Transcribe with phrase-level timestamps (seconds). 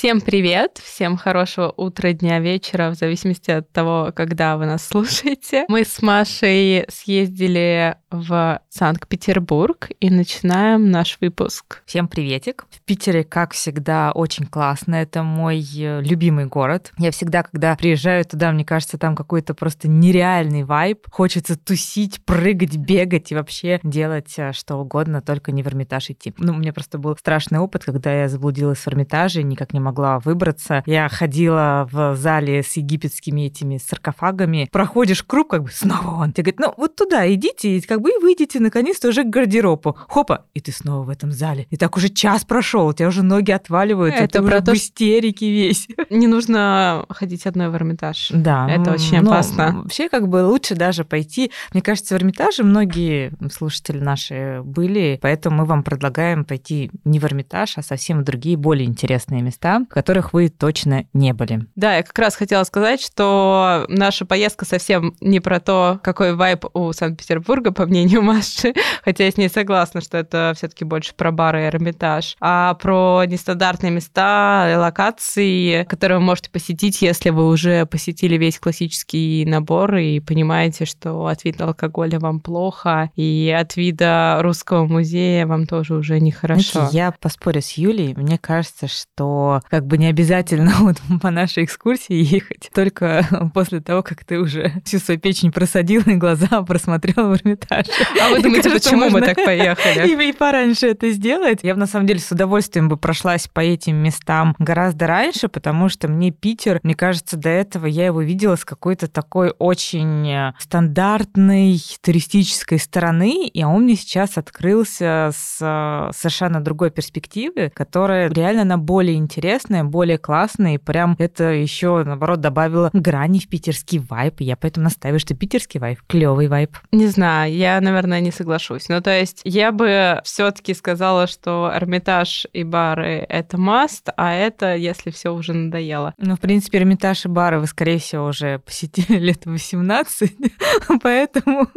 [0.00, 5.66] Всем привет, всем хорошего утра, дня, вечера, в зависимости от того, когда вы нас слушаете.
[5.68, 11.82] Мы с Машей съездили в Санкт-Петербург и начинаем наш выпуск.
[11.86, 12.66] Всем приветик.
[12.70, 14.96] В Питере, как всегда, очень классно.
[14.96, 16.92] Это мой э, любимый город.
[16.98, 21.06] Я всегда, когда приезжаю туда, мне кажется, там какой-то просто нереальный вайб.
[21.10, 26.34] Хочется тусить, прыгать, бегать и вообще делать э, что угодно, только не в Эрмитаж идти.
[26.38, 30.18] Ну, у меня просто был страшный опыт, когда я заблудилась в Эрмитаже никак не могла
[30.18, 30.82] выбраться.
[30.86, 34.68] Я ходила в зале с египетскими этими саркофагами.
[34.70, 36.32] Проходишь круг, как бы снова он.
[36.32, 39.26] Тебе говорит, ну вот туда идите, и как как бы и выйдете наконец-то уже к
[39.28, 39.96] гардеробу.
[40.08, 41.66] Хопа, и ты снова в этом зале.
[41.68, 44.72] И так уже час прошел, у тебя уже ноги отваливаются, это ты про уже то,
[44.72, 45.86] в истерике весь.
[46.10, 48.28] Не нужно ходить одной в Эрмитаж.
[48.30, 48.66] Да.
[48.70, 49.82] Это очень опасно.
[49.82, 51.52] Вообще, как бы лучше даже пойти.
[51.74, 57.24] Мне кажется, в Эрмитаже многие слушатели наши были, поэтому мы вам предлагаем пойти не в
[57.24, 61.66] Эрмитаж, а совсем в другие более интересные места, в которых вы точно не были.
[61.76, 66.64] Да, я как раз хотела сказать, что наша поездка совсем не про то, какой вайб
[66.72, 68.72] у Санкт-Петербурга, по мнению Маши,
[69.04, 72.74] хотя я с ней согласна, что это все таки больше про бары и Эрмитаж, а
[72.74, 79.96] про нестандартные места, локации, которые вы можете посетить, если вы уже посетили весь классический набор
[79.96, 85.94] и понимаете, что от вида алкоголя вам плохо, и от вида русского музея вам тоже
[85.94, 86.72] уже нехорошо.
[86.72, 91.64] Знаете, я поспорю с Юлей, мне кажется, что как бы не обязательно вот по нашей
[91.64, 97.28] экскурсии ехать только после того, как ты уже всю свою печень просадила и глаза просмотрела
[97.28, 97.79] в Эрмитаж.
[98.20, 100.08] А вы думаете, почему мы так поехали?
[100.30, 101.60] И, пораньше это сделать.
[101.62, 106.08] Я на самом деле, с удовольствием бы прошлась по этим местам гораздо раньше, потому что
[106.08, 111.80] мне Питер, мне кажется, до этого я его видела с какой-то такой очень э, стандартной
[112.02, 118.76] туристической стороны, и он мне сейчас открылся с э, совершенно другой перспективы, которая реально она
[118.76, 124.40] более интересная, более классная, и прям это еще, наоборот, добавило грани в питерский вайп.
[124.40, 126.76] Я поэтому настаиваю, что питерский вайп клевый вайп.
[126.92, 128.88] Не знаю, я, наверное, не соглашусь.
[128.88, 134.74] Ну, то есть я бы все-таки сказала, что Эрмитаж и бары— это маст, а это
[134.74, 136.14] если все уже надоело.
[136.18, 140.32] Ну, в принципе, Эрмитаж и бары вы, скорее всего, уже посетили лет 18,
[141.02, 141.68] поэтому...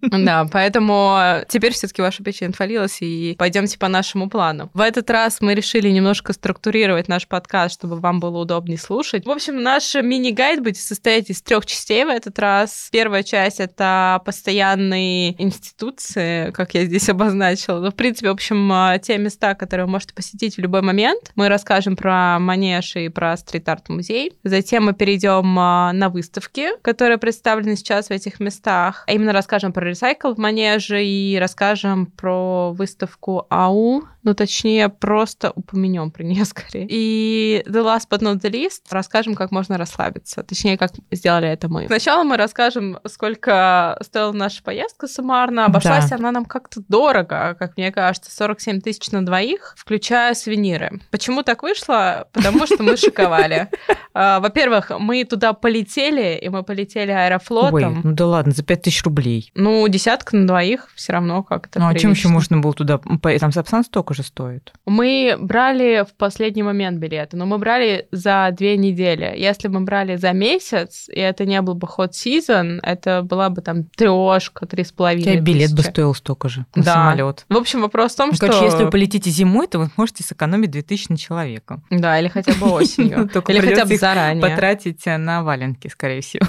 [0.00, 4.70] Да, поэтому теперь все-таки ваша печень отвалилась, и пойдемте по нашему плану.
[4.74, 9.26] В этот раз мы решили немножко структурировать наш подкаст, чтобы вам было удобнее слушать.
[9.26, 12.88] В общем, наш мини-гайд будет состоять из трех частей в этот раз.
[12.90, 17.80] Первая часть— это постоянный институции, как я здесь обозначила.
[17.80, 21.32] Ну, в принципе, в общем, а, те места, которые вы можете посетить в любой момент.
[21.34, 24.32] Мы расскажем про Манеж и про стрит-арт-музей.
[24.44, 29.04] Затем мы перейдем а, на выставки, которые представлены сейчас в этих местах.
[29.06, 35.52] А именно расскажем про ресайкл в Манеже и расскажем про выставку АУ, ну, точнее, просто
[35.54, 36.86] упомянем про нее скорее.
[36.90, 40.42] И the last but not the least расскажем, как можно расслабиться.
[40.42, 41.86] Точнее, как сделали это мы.
[41.86, 45.64] Сначала мы расскажем, сколько стоила наша поездка суммарно.
[45.64, 46.16] Обошлась Да.
[46.16, 51.00] она нам как-то дорого, как мне кажется, 47 тысяч на двоих, включая сувениры.
[51.10, 52.28] Почему так вышло?
[52.32, 53.68] Потому что мы шиковали.
[54.20, 58.00] А, Во-первых, мы туда полетели, и мы полетели Ой, аэрофлотом.
[58.02, 59.52] ну да ладно, за 5000 рублей.
[59.54, 62.98] Ну, десятка на двоих все равно как-то Ну, а чем еще можно было туда?
[62.98, 64.72] Там Сапсан столько же стоит.
[64.86, 69.32] Мы брали в последний момент билеты, но мы брали за две недели.
[69.36, 73.62] Если мы брали за месяц, и это не был бы hot season, это была бы
[73.62, 76.94] там трешка, три с половиной тебя билет бы стоил столько же на Да.
[76.94, 77.44] самолет.
[77.48, 78.46] В общем, вопрос в том, Ну, что...
[78.46, 81.80] Короче, если вы полетите зимой, то вы можете сэкономить 2000 на человека.
[81.90, 83.28] Да, или хотя бы осенью.
[83.48, 84.42] Или хотя бы заранее.
[84.42, 86.46] Потратить э, на валенки, скорее всего.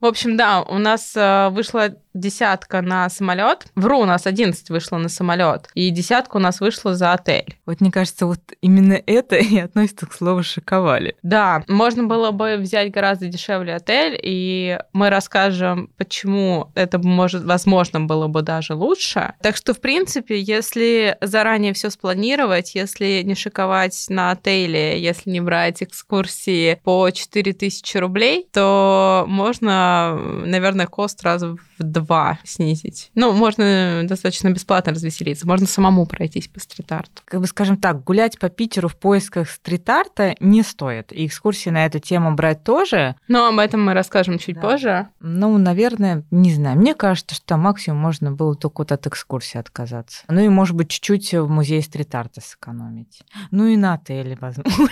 [0.00, 3.66] В общем, да, у нас э, вышла десятка на самолет.
[3.74, 5.68] Вру, у нас 11 вышло на самолет.
[5.74, 7.56] И десятка у нас вышла за отель.
[7.66, 11.16] Вот мне кажется, вот именно это и относится к слову «шиковали».
[11.22, 18.00] Да, можно было бы взять гораздо дешевле отель, и мы расскажем, почему это может, возможно,
[18.00, 19.34] было бы даже лучше.
[19.42, 25.40] Так что, в принципе, если заранее все спланировать, если не шиковать на отеле, если не
[25.40, 32.03] брать экскурсии по 4000 рублей, то можно, наверное, кост сразу в два
[32.44, 33.10] снизить.
[33.14, 37.22] Ну, можно достаточно бесплатно развеселиться, можно самому пройтись по стрит-арту.
[37.24, 41.12] Как бы, скажем так, гулять по Питеру в поисках стрит-арта не стоит.
[41.12, 43.16] И экскурсии на эту тему брать тоже.
[43.28, 44.60] Но об этом мы расскажем чуть Да.
[44.60, 45.08] позже.
[45.20, 46.78] Ну, наверное, не знаю.
[46.78, 50.22] Мне кажется, что максимум можно было только вот от экскурсии отказаться.
[50.28, 53.22] Ну и, может быть, чуть-чуть в музее стрит-арта сэкономить.
[53.50, 54.88] Ну и на отеле, возможно.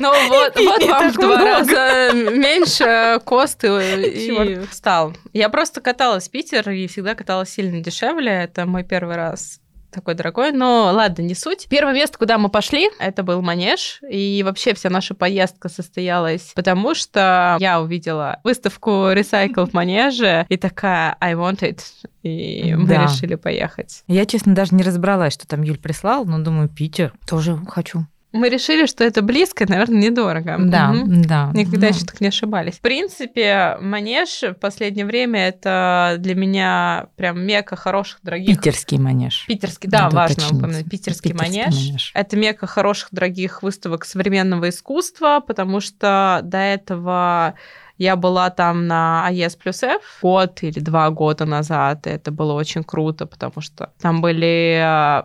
[0.00, 5.14] Ну вот, вот вам в два раза меньше кост и, стал.
[5.32, 8.32] Я просто каталась в Питер и всегда каталась сильно дешевле.
[8.32, 9.60] Это мой первый раз
[9.92, 11.66] такой дорогой, но ладно, не суть.
[11.68, 16.94] Первое место, куда мы пошли, это был Манеж, и вообще вся наша поездка состоялась, потому
[16.94, 21.80] что я увидела выставку Recycle в Манеже и такая I want it,
[22.22, 23.04] и мы да.
[23.04, 24.02] решили поехать.
[24.08, 28.06] Я, честно, даже не разобралась, что там Юль прислал, но думаю, Питер, тоже хочу.
[28.32, 30.56] Мы решили, что это близко, наверное, недорого.
[30.58, 31.06] Да, угу.
[31.06, 31.50] да.
[31.54, 31.94] Никогда ну.
[31.94, 32.74] еще так не ошибались.
[32.74, 38.56] В принципе, манеж в последнее время это для меня прям мека хороших, дорогих...
[38.56, 39.44] Питерский манеж.
[39.46, 40.58] Питерский, да, Надо важно уточнить.
[40.58, 40.90] упомянуть.
[40.90, 41.74] Питерский, Питерский манеж.
[41.74, 42.10] манеж.
[42.14, 47.54] Это мека хороших, дорогих выставок современного искусства, потому что до этого
[47.98, 52.54] я была там на АЕС плюс F год или два года назад, и это было
[52.54, 55.22] очень круто, потому что там были э,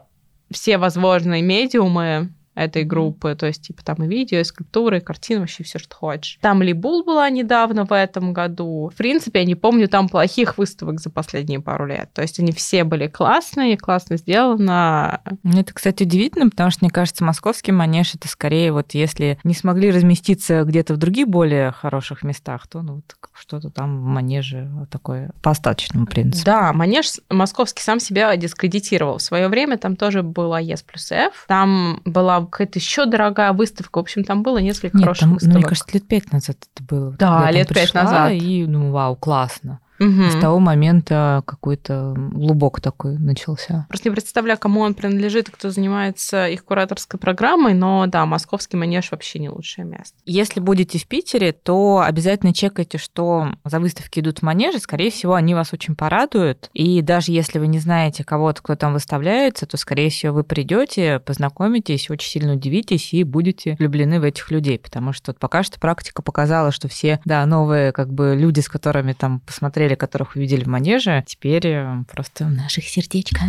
[0.52, 5.42] все возможные медиумы, этой группы, то есть типа там и видео, и скульптуры, и картины,
[5.42, 6.40] вообще все, что хочешь.
[6.42, 8.90] Там Либул была недавно в этом году.
[8.94, 12.10] В принципе, я не помню там плохих выставок за последние пару лет.
[12.14, 15.22] То есть они все были классные, классно сделано.
[15.44, 19.92] Это, кстати, удивительно, потому что, мне кажется, московский манеж это скорее вот если не смогли
[19.92, 25.32] разместиться где-то в других более хороших местах, то ну вот что-то там в манеже такое
[25.44, 26.46] по остаточному принципу.
[26.46, 29.20] Да, манеж московский сам себя дискредитировал.
[29.20, 31.46] В свое время там тоже была ЕС плюс F.
[31.48, 33.98] Там была какая-то еще дорогая выставка.
[33.98, 35.54] В общем, там было несколько Нет, хороших там, выставок.
[35.54, 37.12] Ну, мне кажется, лет пять назад это было.
[37.12, 38.32] Да, лет пять назад.
[38.34, 39.80] И, ну, вау, классно.
[40.00, 40.30] Угу.
[40.32, 43.86] С того момента какой-то глубок такой начался.
[43.90, 49.12] Просто не представляю, кому он принадлежит, кто занимается их кураторской программой, но да, московский манеж
[49.12, 50.16] вообще не лучшее место.
[50.26, 54.80] Если будете в Питере, то обязательно чекайте, что за выставки идут в манеже.
[54.80, 56.70] Скорее всего, они вас очень порадуют.
[56.74, 61.20] И даже если вы не знаете кого-то, кто там выставляется, то, скорее всего, вы придете,
[61.20, 64.80] познакомитесь, очень сильно удивитесь и будете влюблены в этих людей.
[64.80, 69.14] Потому что пока что практика показала, что все, да, новые как бы люди, с которыми
[69.14, 73.42] там посмотрели модели, которых увидели в манеже, теперь э, просто в наших сердечках.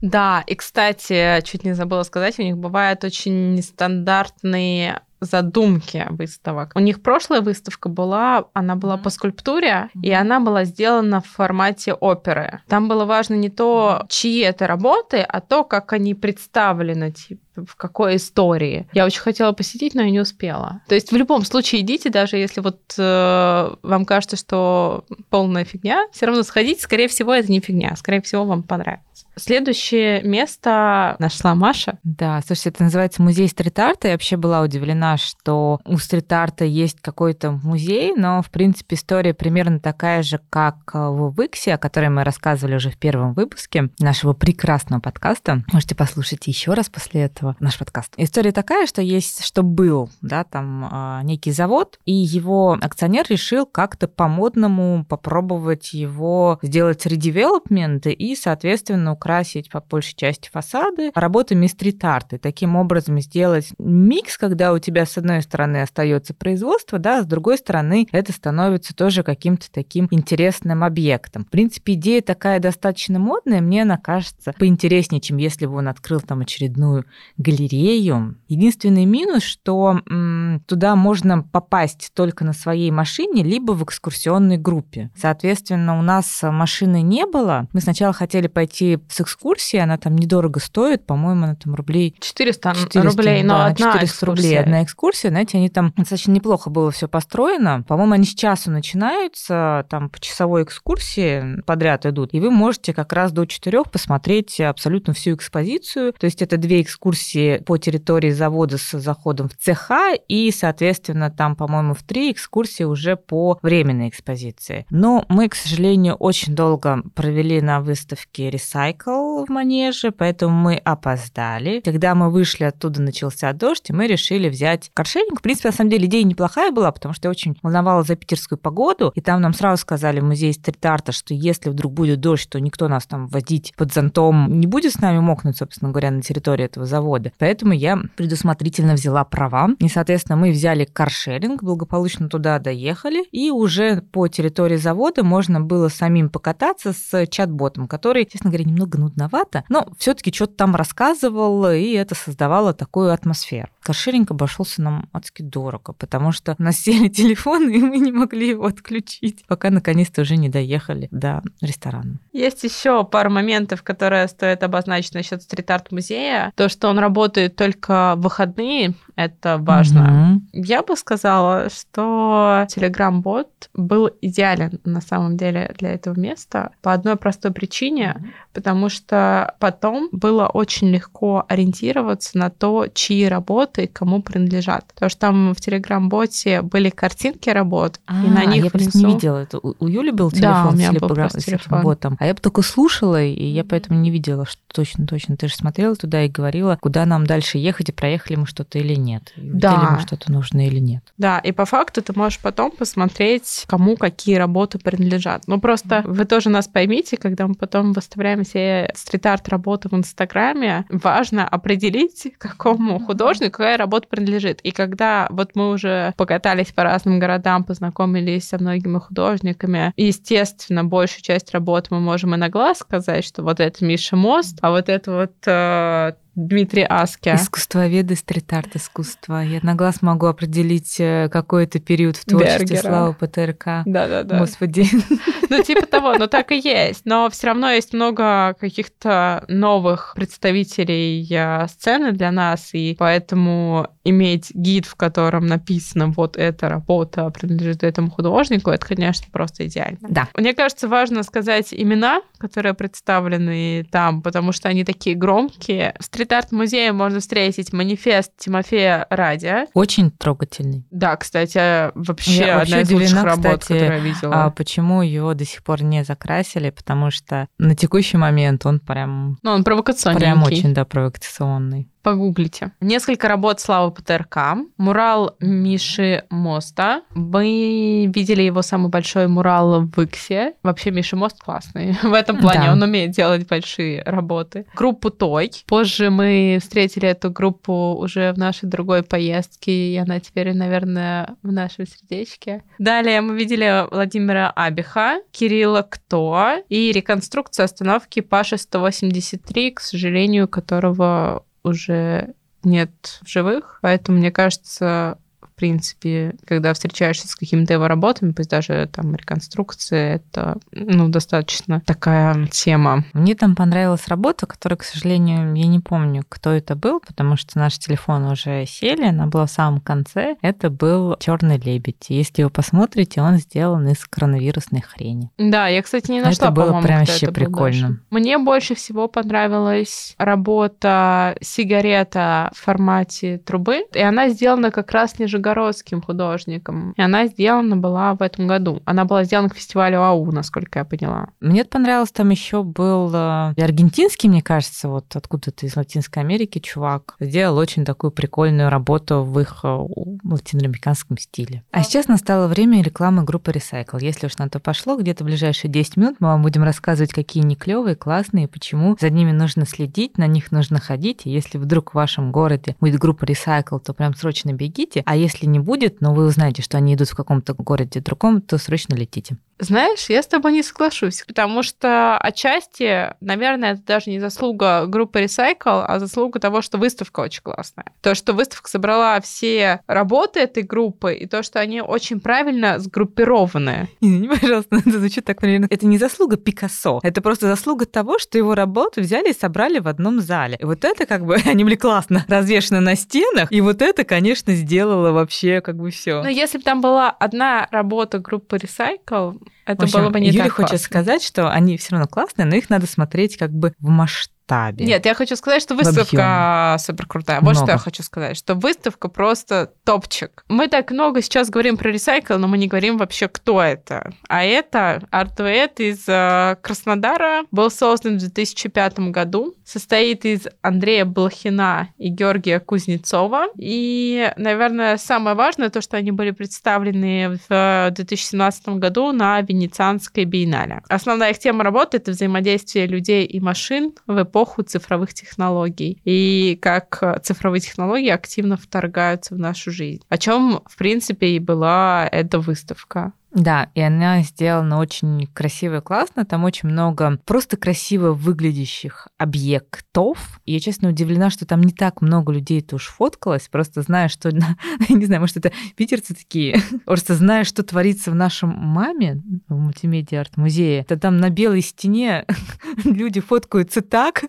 [0.00, 6.72] Да, и, кстати, чуть не забыла сказать, у них бывают очень нестандартные задумки выставок.
[6.74, 11.94] У них прошлая выставка была, она была по скульптуре, и она была сделана в формате
[11.94, 12.60] оперы.
[12.68, 17.76] Там было важно не то, чьи это работы, а то, как они представлены, типа в
[17.76, 18.86] какой истории.
[18.92, 20.80] Я очень хотела посетить, но я не успела.
[20.88, 26.06] То есть в любом случае идите, даже если вот э, вам кажется, что полная фигня,
[26.12, 29.26] все равно сходите, скорее всего, это не фигня, скорее всего, вам понравится.
[29.36, 31.98] Следующее место нашла Маша.
[32.02, 34.08] Да, слушайте, это называется музей стрит-арта.
[34.08, 39.80] Я вообще была удивлена, что у стрит-арта есть какой-то музей, но, в принципе, история примерно
[39.80, 45.00] такая же, как в Виксе, о которой мы рассказывали уже в первом выпуске нашего прекрасного
[45.00, 45.64] подкаста.
[45.72, 48.14] Можете послушать еще раз после этого наш подкаст.
[48.16, 53.66] История такая, что есть, что был, да, там а, некий завод, и его акционер решил
[53.66, 62.38] как-то по-модному попробовать его сделать редевелопмент и, соответственно, украсить по большей части фасады работами стрит-арта.
[62.38, 67.58] Таким образом сделать микс, когда у тебя с одной стороны остается производство, да, с другой
[67.58, 71.44] стороны это становится тоже каким-то таким интересным объектом.
[71.44, 76.20] В принципе, идея такая достаточно модная, мне она кажется поинтереснее, чем если бы он открыл
[76.20, 77.04] там очередную
[77.36, 78.36] галерею.
[78.48, 85.10] Единственный минус, что м, туда можно попасть только на своей машине, либо в экскурсионной группе.
[85.16, 87.66] Соответственно, у нас машины не было.
[87.72, 92.14] Мы сначала хотели пойти с экскурсией, она там недорого стоит, по-моему, она там рублей...
[92.20, 94.26] 400, 400 рублей, но да, одна 400 экскурсия.
[94.26, 95.30] рублей одна экскурсия.
[95.30, 97.84] Знаете, они там достаточно неплохо было все построено.
[97.88, 103.12] По-моему, они с часу начинаются, там по часовой экскурсии подряд идут, и вы можете как
[103.12, 106.12] раз до четырех посмотреть абсолютно всю экспозицию.
[106.12, 107.21] То есть это две экскурсии
[107.64, 113.16] по территории завода с заходом в цеха, и, соответственно, там, по-моему, в три экскурсии уже
[113.16, 114.86] по временной экспозиции.
[114.90, 121.80] Но мы, к сожалению, очень долго провели на выставке Recycle в манеже, поэтому мы опоздали.
[121.80, 125.40] Когда мы вышли оттуда, начался дождь, и мы решили взять каршеринг.
[125.40, 128.58] В принципе, на самом деле, идея неплохая была, потому что я очень волновалась за питерскую
[128.58, 132.60] погоду, и там нам сразу сказали в музее стрит-арта, что если вдруг будет дождь, то
[132.60, 136.64] никто нас там водить под зонтом не будет с нами мокнуть, собственно говоря, на территории
[136.64, 137.11] этого завода.
[137.38, 144.02] Поэтому я предусмотрительно взяла права, и, соответственно, мы взяли каршеринг, благополучно туда доехали, и уже
[144.12, 149.88] по территории завода можно было самим покататься с чат-ботом, который, честно говоря, немного нудновато, но
[149.98, 153.68] все-таки что-то там рассказывал, и это создавало такую атмосферу.
[153.82, 158.50] Каршеринг обошелся нам адски дорого, потому что у нас сели телефоны, и мы не могли
[158.50, 162.18] его отключить, пока наконец-то уже не доехали до ресторана.
[162.32, 166.52] Есть еще пару моментов, которые стоит обозначить насчет стрит-арт музея.
[166.56, 170.40] То, что он работает только в выходные, Это важно.
[170.52, 170.62] Mm-hmm.
[170.64, 177.16] Я бы сказала, что Telegram-бот был идеален на самом деле для этого места по одной
[177.16, 178.30] простой причине, mm-hmm.
[178.54, 184.86] потому что потом было очень легко ориентироваться на то, чьи работы кому принадлежат.
[184.94, 188.90] Потому что там в Telegram-боте были картинки работ, а, и на них я внизу...
[188.90, 189.58] просто не видела это.
[189.58, 191.82] У Юли был телефон да, у меня был просто телефон.
[191.82, 195.36] ботом, а я бы только слушала, и я поэтому не видела, что точно-точно.
[195.36, 198.94] Ты же смотрела туда и говорила, куда нам дальше ехать, и проехали мы что-то или
[199.02, 199.32] нет.
[199.36, 199.90] Да.
[199.92, 201.02] мы что-то нужно или нет.
[201.18, 205.44] Да, и по факту ты можешь потом посмотреть, кому какие работы принадлежат.
[205.46, 210.84] Ну, просто вы тоже нас поймите, когда мы потом выставляем все стрит-арт работы в Инстаграме,
[210.90, 214.60] важно определить, какому художнику какая работа принадлежит.
[214.62, 221.22] И когда вот мы уже покатались по разным городам, познакомились со многими художниками, естественно, большую
[221.22, 224.88] часть работ мы можем и на глаз сказать, что вот это Миша Мост, а вот
[224.88, 227.28] это вот э, Дмитрий Аски.
[227.28, 229.42] Искусствоведы, стрит-арт искусства.
[229.42, 232.80] Я на глаз могу определить э, какой-то период в творчестве Бергера.
[232.80, 233.66] Славы ПТРК.
[233.84, 234.38] Да-да-да.
[234.38, 234.86] Господи.
[235.52, 237.02] Ну, типа того, но так и есть.
[237.04, 244.50] Но все равно есть много каких-то новых представителей э, сцены для нас, и поэтому иметь
[244.54, 249.98] гид, в котором написано вот эта работа принадлежит этому художнику, это, конечно, просто идеально.
[250.08, 250.28] Да.
[250.36, 255.94] Мне кажется, важно сказать имена, которые представлены там, потому что они такие громкие.
[256.00, 259.66] В стрит-арт-музее можно встретить манифест Тимофея Радия.
[259.74, 260.84] Очень трогательный.
[260.90, 264.44] Да, кстати, вообще я одна из лучших работ, кстати, которую я видела.
[264.44, 266.70] А почему его до сих пор не закрасили?
[266.70, 269.38] Потому что на текущий момент он прям...
[269.42, 270.20] Ну, он провокационный.
[270.20, 271.88] Прям очень, да, провокационный.
[272.02, 272.72] Погуглите.
[272.80, 274.38] Несколько работ Славы ПТРК.
[274.76, 277.02] Мурал Миши Моста.
[277.14, 280.54] Мы видели его самый большой мурал в Иксе.
[280.62, 281.92] Вообще Миша Мост классный.
[282.02, 282.72] В этом плане да.
[282.72, 284.66] он умеет делать большие работы.
[284.74, 285.52] Группу Той.
[285.66, 291.52] Позже мы встретили эту группу уже в нашей другой поездке, и она теперь, наверное, в
[291.52, 292.62] нашем сердечке.
[292.78, 301.44] Далее мы видели Владимира Абиха, Кирилла Кто и реконструкцию остановки Паши 183, к сожалению, которого
[301.62, 305.18] уже нет в живых, поэтому, мне кажется,
[305.62, 312.48] принципе, когда встречаешься с какими-то его работами, пусть даже там реконструкции, это, ну, достаточно такая
[312.48, 313.04] тема.
[313.12, 317.60] Мне там понравилась работа, которая, к сожалению, я не помню, кто это был, потому что
[317.60, 320.34] наши телефоны уже сели, она была в самом конце.
[320.42, 322.06] Это был черный лебедь.
[322.08, 325.30] Если вы посмотрите, он сделан из коронавирусной хрени.
[325.38, 328.00] Да, я, кстати, не нашла, Это было прям вообще прикольно.
[328.10, 335.51] Мне больше всего понравилась работа сигарета в формате трубы, и она сделана как раз нижегородским
[335.52, 336.92] нижегородским художником.
[336.96, 338.82] И она сделана была в этом году.
[338.84, 341.28] Она была сделана к фестивалю АУ, насколько я поняла.
[341.40, 347.16] Мне понравилось, там еще был э, аргентинский, мне кажется, вот откуда-то из Латинской Америки чувак.
[347.20, 349.78] Сделал очень такую прикольную работу в их э,
[350.24, 351.62] латиноамериканском стиле.
[351.70, 353.98] А сейчас настало время рекламы группы Recycle.
[354.00, 357.42] Если уж на то пошло, где-то в ближайшие 10 минут мы вам будем рассказывать, какие
[357.42, 361.22] они клевые, классные, почему за ними нужно следить, на них нужно ходить.
[361.24, 365.02] И если вдруг в вашем городе будет группа Recycle, то прям срочно бегите.
[365.06, 368.40] А если если не будет, но вы узнаете, что они идут в каком-то городе другом,
[368.40, 369.36] то срочно летите.
[369.58, 375.22] Знаешь, я с тобой не соглашусь, потому что отчасти, наверное, это даже не заслуга группы
[375.22, 377.86] Recycle, а заслуга того, что выставка очень классная.
[378.00, 383.88] То, что выставка собрала все работы этой группы, и то, что они очень правильно сгруппированы.
[384.00, 385.68] Извини, пожалуйста, это звучит так примерно.
[385.70, 389.86] Это не заслуга Пикассо, это просто заслуга того, что его работу взяли и собрали в
[389.86, 390.56] одном зале.
[390.60, 394.54] И вот это как бы, они были классно развешены на стенах, и вот это, конечно,
[394.54, 396.22] сделало вообще как бы все.
[396.22, 400.44] Но если бы там была одна работа группы Recycle, это общем, было бы не Юля
[400.44, 400.86] так хочет классно.
[400.86, 404.84] сказать, что они все равно классные, но их надо смотреть как бы в масштабе масштабе.
[404.84, 407.40] Нет, я хочу сказать, что выставка супер крутая.
[407.40, 407.66] Вот много.
[407.66, 410.44] что я хочу сказать, что выставка просто топчик.
[410.48, 414.12] Мы так много сейчас говорим про ресайкл, но мы не говорим вообще, кто это.
[414.28, 421.88] А это артуэт из э, Краснодара, был создан в 2005 году, состоит из Андрея Блохина
[421.98, 423.46] и Георгия Кузнецова.
[423.56, 430.82] И, наверное, самое важное то, что они были представлены в 2017 году на Венецианской биеннале.
[430.88, 437.22] Основная их тема работы— это взаимодействие людей и машин в эпоху цифровых технологий и как
[437.22, 440.02] цифровые технологии активно вторгаются в нашу жизнь.
[440.08, 443.12] О чем, в принципе, и была эта выставка.
[443.34, 446.24] Да, и она сделана очень красиво и классно.
[446.24, 450.40] Там очень много просто красиво выглядящих объектов.
[450.44, 453.48] И я, честно, удивлена, что там не так много людей-то уж фоткалось.
[453.48, 454.30] Просто знаю, что...
[454.88, 456.60] Не знаю, может, это питерцы такие.
[456.84, 460.80] Просто знаю, что творится в нашем маме, в мультимедиа арт-музее.
[460.80, 462.26] Это там на белой стене
[462.84, 464.24] люди фоткаются так,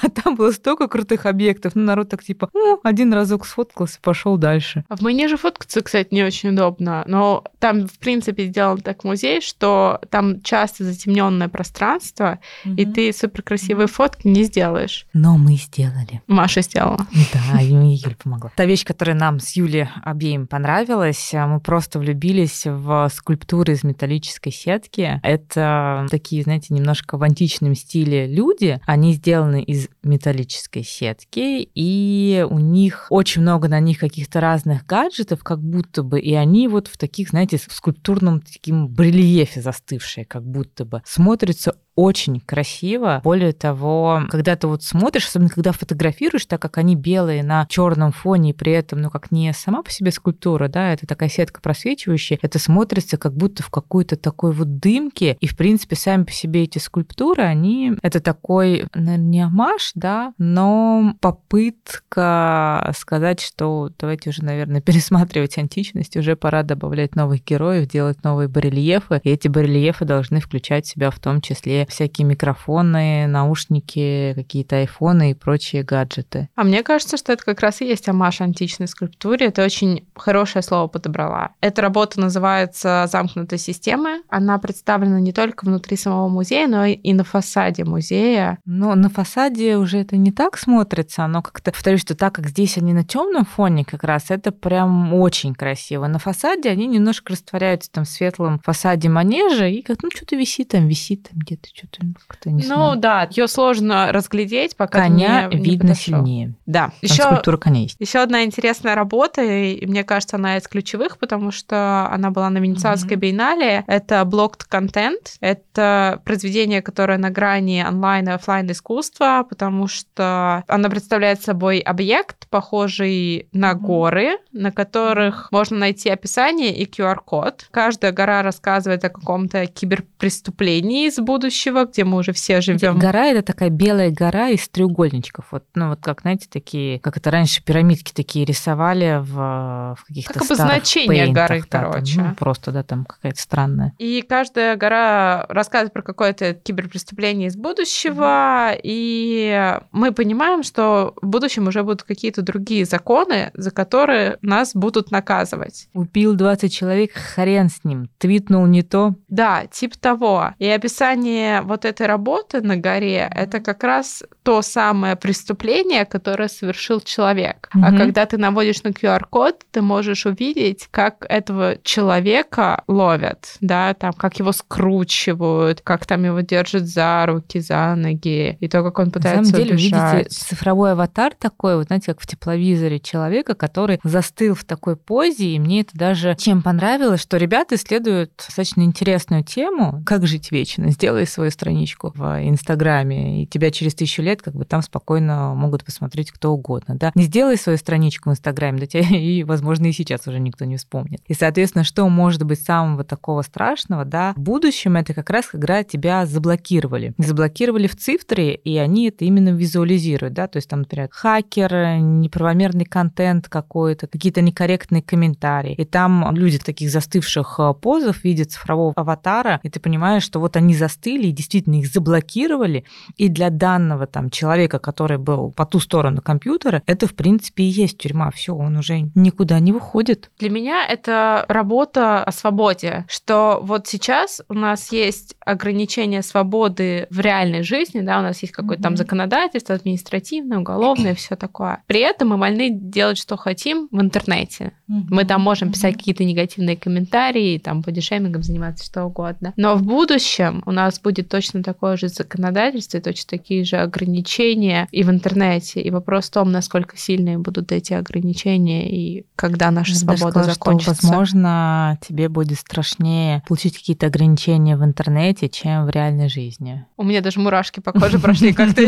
[0.00, 1.74] а там было столько крутых объектов.
[1.74, 4.84] Ну, народ так типа, ну, один разок сфоткался, пошел дальше.
[4.88, 7.04] А в же фоткаться, кстати, не очень удобно.
[7.06, 12.76] Но там, в принципе, сделан так музей, что там часто затемненное пространство, mm-hmm.
[12.76, 13.90] и ты супер красивые mm-hmm.
[13.90, 15.06] фотки не сделаешь.
[15.12, 16.22] Но мы сделали.
[16.26, 17.06] Маша сделала.
[17.34, 18.52] Да, и Юля помогла.
[18.54, 24.50] Та вещь, которая нам с Юлей обеим понравилась, мы просто влюбились в скульптуры из металлической
[24.50, 25.20] сетки.
[25.22, 28.80] Это такие, знаете, немножко в античном стиле люди.
[28.86, 35.42] Они сделаны из металлической сетки, и у них очень много на них каких-то разных гаджетов,
[35.42, 40.84] как будто бы, и они вот в таких, знаете, скульптурном таким барельефе застывшие, как будто
[40.84, 41.02] бы.
[41.04, 43.20] Смотрится очень красиво.
[43.22, 48.12] Более того, когда ты вот смотришь, особенно когда фотографируешь, так как они белые на черном
[48.12, 51.60] фоне, и при этом, ну, как не сама по себе скульптура, да, это такая сетка
[51.60, 55.36] просвечивающая, это смотрится как будто в какой-то такой вот дымке.
[55.40, 60.34] И, в принципе, сами по себе эти скульптуры, они, это такой, наверное, не амаш, да,
[60.38, 68.24] но попытка сказать, что давайте уже, наверное, пересматривать античность, уже пора добавлять новых героев, делать
[68.24, 74.32] новые барельефы, и эти барельефы должны включать в себя в том числе всякие микрофоны, наушники,
[74.34, 76.48] какие-то айфоны и прочие гаджеты.
[76.54, 79.46] А мне кажется, что это как раз и есть амаш античной скульптуре.
[79.46, 81.50] Это очень хорошее слово подобрала.
[81.60, 84.22] Эта работа называется «Замкнутая система».
[84.28, 88.58] Она представлена не только внутри самого музея, но и на фасаде музея.
[88.64, 92.78] Но на фасаде уже это не так смотрится, оно как-то, повторюсь, что так как здесь
[92.78, 96.06] они на темном фоне как раз, это прям очень красиво.
[96.06, 100.68] На фасаде они немножко растворяются там в светлом фасаде манежа, и как, ну, что-то висит
[100.68, 102.96] там, висит там где-то что-то как-то не Ну знаю.
[102.96, 106.54] да, ее сложно разглядеть, пока коня не, видно не сильнее.
[106.66, 106.92] Да.
[107.02, 107.96] Еще скульптура коня есть.
[107.98, 112.58] Еще одна интересная работа, и мне кажется, она из ключевых, потому что она была на
[112.58, 113.20] Венецианской mm-hmm.
[113.20, 113.84] биеннале.
[113.88, 115.36] Это blocked content.
[115.40, 122.48] Это произведение, которое на грани онлайн и офлайн искусства, потому что она представляет собой объект,
[122.48, 127.66] похожий на горы, на которых можно найти описание и QR-код.
[127.72, 132.98] Каждая гора рассказывает о каком-то киберпреступлении из будущего, где мы уже все живем.
[132.98, 135.46] Гора это такая белая гора из треугольничков.
[135.50, 140.34] Вот, ну вот как, знаете, такие, как это раньше пирамидки такие рисовали в, в каких-то
[140.34, 142.16] Как обозначение горы, да, короче.
[142.16, 143.92] Там, ну, просто, да, там какая-то странная.
[143.98, 148.80] И каждая гора рассказывает про какое-то киберпреступление из будущего, mm-hmm.
[148.82, 155.10] и мы понимаем, что в будущем уже будут какие-то другие законы, за которые нас будут
[155.10, 155.88] наказывать.
[155.94, 158.08] Убил 20 человек, хрен с ним.
[158.18, 159.14] Твитнул не то.
[159.28, 160.54] Да, типа того.
[160.58, 167.00] И описание вот этой работы на горе— это как раз то самое преступление, которое совершил
[167.00, 167.70] человек.
[167.74, 167.82] Mm-hmm.
[167.82, 174.12] А когда ты наводишь на QR-код, ты можешь увидеть, как этого человека ловят, да, там,
[174.12, 179.10] как его скручивают, как там его держат за руки, за ноги, и то, как он
[179.10, 180.14] пытается На самом деле, убежать.
[180.14, 185.48] видите, цифровой аватар такой, вот знаете, как в тепловизоре человека, который застыл в такой позе,
[185.48, 190.90] и мне это даже чем понравилось, что ребята исследуют достаточно интересную тему, как жить вечно.
[190.90, 195.54] Сделай сделай свою страничку в Инстаграме, и тебя через тысячу лет как бы там спокойно
[195.54, 197.12] могут посмотреть кто угодно, да.
[197.14, 200.76] Не сделай свою страничку в Инстаграме, да тебя и, возможно, и сейчас уже никто не
[200.76, 201.20] вспомнит.
[201.26, 205.84] И, соответственно, что может быть самого такого страшного, да, в будущем это как раз когда
[205.84, 207.12] тебя заблокировали.
[207.18, 212.86] Заблокировали в цифре, и они это именно визуализируют, да, то есть там, например, хакер, неправомерный
[212.86, 215.74] контент какой-то, какие-то некорректные комментарии.
[215.74, 220.40] И там люди в таких застывших э, позах видят цифрового аватара, и ты понимаешь, что
[220.40, 222.84] вот они застыли, закрыли и действительно их заблокировали,
[223.16, 227.66] и для данного там человека, который был по ту сторону компьютера, это в принципе и
[227.66, 228.30] есть тюрьма.
[228.30, 230.30] Все, он уже никуда не выходит.
[230.38, 237.20] Для меня это работа о свободе, что вот сейчас у нас есть ограничение свободы в
[237.20, 238.82] реальной жизни, да, у нас есть какое-то mm-hmm.
[238.82, 241.82] там законодательство административное, уголовное, все такое.
[241.86, 244.72] При этом мы вольны делать, что хотим в интернете.
[244.90, 245.06] Mm-hmm.
[245.10, 245.98] Мы там можем писать mm-hmm.
[245.98, 249.52] какие-то негативные комментарии, там бодишеймингом заниматься, что угодно.
[249.56, 253.76] Но в будущем у нас будет будет точно такое же законодательство, и точно такие же
[253.76, 255.80] ограничения и в интернете.
[255.80, 260.52] И вопрос в том, насколько сильные будут эти ограничения и когда наша Я свобода сказала,
[260.52, 260.94] закончится.
[260.94, 266.84] Что, возможно, тебе будет страшнее получить какие-то ограничения в интернете, чем в реальной жизни.
[266.96, 268.82] У меня даже мурашки по коже прошли как-то.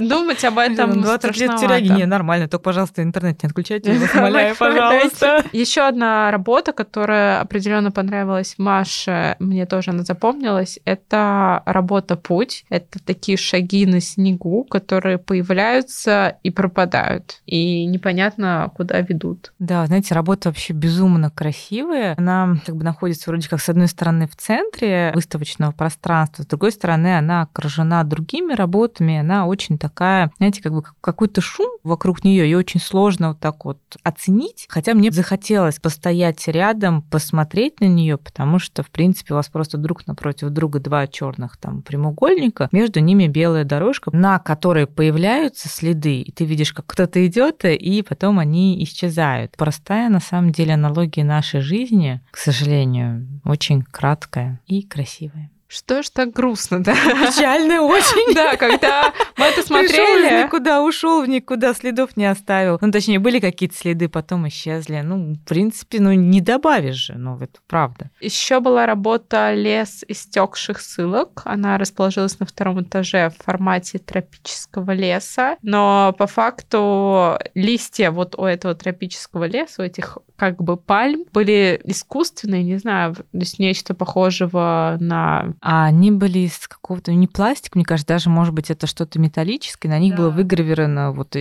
[0.00, 2.48] Думать об этом 20 лет тюряги, не, нормально.
[2.48, 5.44] Только, пожалуйста, интернет не отключайте, умоляю, пожалуйста.
[5.52, 11.17] Еще одна работа, которая определенно понравилась Маше, мне тоже она запомнилась, это
[11.66, 12.64] работа «Путь».
[12.68, 17.40] Это такие шаги на снегу, которые появляются и пропадают.
[17.46, 19.52] И непонятно, куда ведут.
[19.58, 22.14] Да, знаете, работа вообще безумно красивая.
[22.16, 26.72] Она как бы находится вроде как с одной стороны в центре выставочного пространства, с другой
[26.72, 32.48] стороны она окружена другими работами, она очень такая, знаете, как бы какой-то шум вокруг нее,
[32.48, 34.66] и очень сложно вот так вот оценить.
[34.68, 39.78] Хотя мне захотелось постоять рядом, посмотреть на нее, потому что, в принципе, у вас просто
[39.78, 46.20] друг напротив друга два черных там прямоугольника, между ними белая дорожка, на которой появляются следы,
[46.20, 49.56] и ты видишь, как кто-то идет, и потом они исчезают.
[49.56, 55.50] Простая, на самом деле, аналогия нашей жизни, к сожалению, очень краткая и красивая.
[55.68, 56.94] Что ж так грустно, да?
[56.94, 58.34] Печально очень.
[58.34, 59.88] Да, когда мы это смотрели...
[59.88, 62.78] Пришел никуда, ушел в никуда, следов не оставил.
[62.80, 65.02] Ну, точнее, были какие-то следы, потом исчезли.
[65.04, 68.10] Ну, в принципе, ну, не добавишь же, ну, это правда.
[68.18, 71.42] Еще была работа «Лес истекших ссылок».
[71.44, 75.58] Она расположилась на втором этаже в формате тропического леса.
[75.60, 81.78] Но по факту листья вот у этого тропического леса, у этих как бы пальм, были
[81.84, 87.78] искусственные, не знаю, то есть нечто похожего на а они были из какого-то, не пластика,
[87.78, 89.90] мне кажется, даже, может быть, это что-то металлическое.
[89.90, 90.18] На них да.
[90.18, 91.36] было выгравировано вот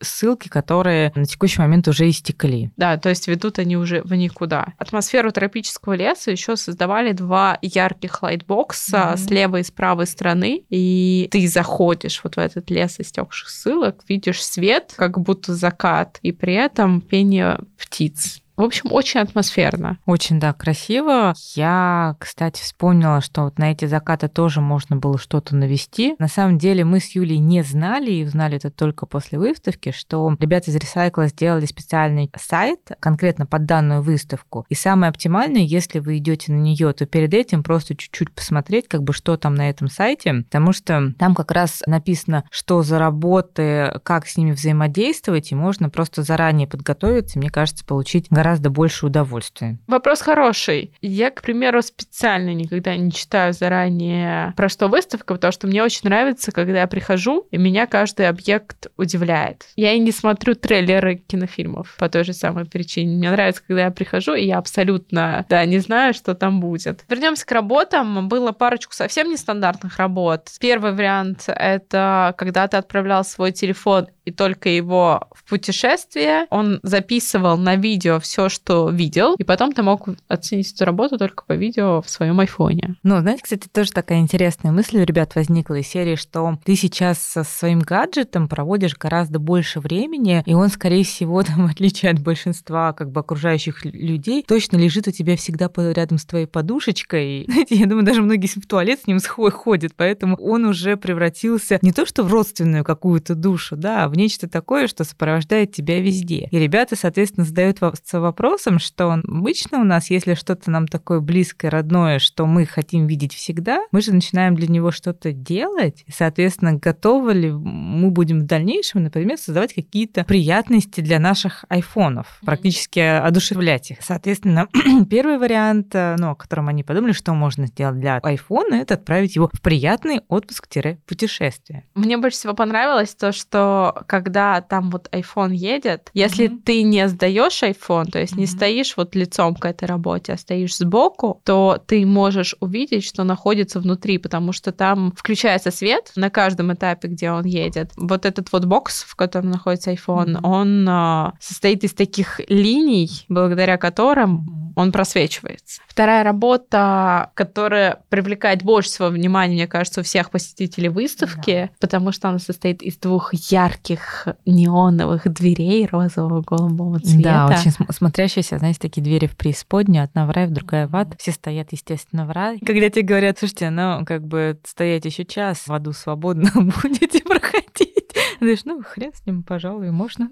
[0.00, 2.70] ссылки, которые на текущий момент уже истекли.
[2.76, 4.74] Да, то есть ведут они уже в никуда.
[4.78, 9.16] Атмосферу тропического леса еще создавали два ярких лайтбокса mm-hmm.
[9.16, 14.02] с левой и с правой стороны, и ты заходишь вот в этот лес истекших ссылок,
[14.08, 18.40] видишь свет, как будто закат, и при этом пение птиц.
[18.56, 19.98] В общем, очень атмосферно.
[20.06, 21.34] Очень, да, красиво.
[21.54, 26.14] Я, кстати, вспомнила, что вот на эти закаты тоже можно было что-то навести.
[26.18, 30.36] На самом деле мы с Юлей не знали, и узнали это только после выставки, что
[30.38, 34.64] ребята из Recycle сделали специальный сайт конкретно под данную выставку.
[34.68, 39.02] И самое оптимальное, если вы идете на нее, то перед этим просто чуть-чуть посмотреть, как
[39.02, 44.00] бы что там на этом сайте, потому что там как раз написано, что за работы,
[44.04, 49.78] как с ними взаимодействовать, и можно просто заранее подготовиться, мне кажется, получить гораздо больше удовольствия.
[49.86, 50.92] Вопрос хороший.
[51.00, 56.02] Я, к примеру, специально никогда не читаю заранее про что выставка, потому что мне очень
[56.04, 59.64] нравится, когда я прихожу, и меня каждый объект удивляет.
[59.76, 63.16] Я и не смотрю трейлеры кинофильмов по той же самой причине.
[63.16, 67.02] Мне нравится, когда я прихожу, и я абсолютно, да, не знаю, что там будет.
[67.08, 68.28] Вернемся к работам.
[68.28, 70.50] Было парочку совсем нестандартных работ.
[70.60, 76.46] Первый вариант— это когда ты отправлял свой телефон и только его в путешествие.
[76.50, 81.44] Он записывал на видео все, что видел, и потом ты мог оценить эту работу только
[81.44, 82.96] по видео в своем айфоне.
[83.02, 87.18] Ну, знаете, кстати, тоже такая интересная мысль у ребят возникла из серии, что ты сейчас
[87.18, 92.20] со своим гаджетом проводишь гораздо больше времени, и он, скорее всего, там, в отличие от
[92.20, 97.44] большинства как бы окружающих людей, точно лежит у тебя всегда рядом с твоей подушечкой.
[97.48, 99.18] Знаете, я думаю, даже многие в туалет с ним
[99.50, 104.16] ходят, поэтому он уже превратился не то что в родственную какую-то душу, да, а в
[104.16, 106.48] нечто такое, что сопровождает тебя везде.
[106.50, 112.20] И ребята, соответственно, задаются вопросом, что обычно у нас, если что-то нам такое близкое, родное,
[112.20, 117.34] что мы хотим видеть всегда, мы же начинаем для него что-то делать, и, соответственно, готовы
[117.34, 123.98] ли мы будем в дальнейшем, например, создавать какие-то приятности для наших айфонов, практически одушевлять их.
[124.00, 124.68] Соответственно,
[125.10, 129.50] первый вариант, ну, о котором они подумали, что можно сделать для айфона, это отправить его
[129.52, 131.84] в приятный отпуск-путешествие.
[131.94, 136.62] Мне больше всего понравилось то, что когда там вот iPhone едет, если mm-hmm.
[136.64, 138.40] ты не сдаешь iPhone, то есть mm-hmm.
[138.40, 143.24] не стоишь вот лицом к этой работе, а стоишь сбоку, то ты можешь увидеть, что
[143.24, 147.92] находится внутри, потому что там включается свет на каждом этапе, где он едет.
[147.96, 150.40] Вот этот вот бокс, в котором находится iPhone, mm-hmm.
[150.42, 155.80] он э, состоит из таких линий, благодаря которым он просвечивается.
[155.86, 161.76] Вторая работа, которая привлекает больше всего внимания, мне кажется, у всех посетителей выставки, да.
[161.80, 167.46] потому что она состоит из двух ярких таких неоновых дверей розового голубого цвета.
[167.48, 171.14] Да, очень смотрящиеся, знаете, такие двери в преисподнюю, одна в рай, другая в ад.
[171.18, 172.58] Все стоят, естественно, в рай.
[172.64, 176.50] Когда тебе говорят, слушайте, ну, как бы стоять еще час, в аду свободно
[176.82, 177.94] будете проходить,
[178.40, 180.28] Знаешь, ну, хрен с ним, пожалуй, можно.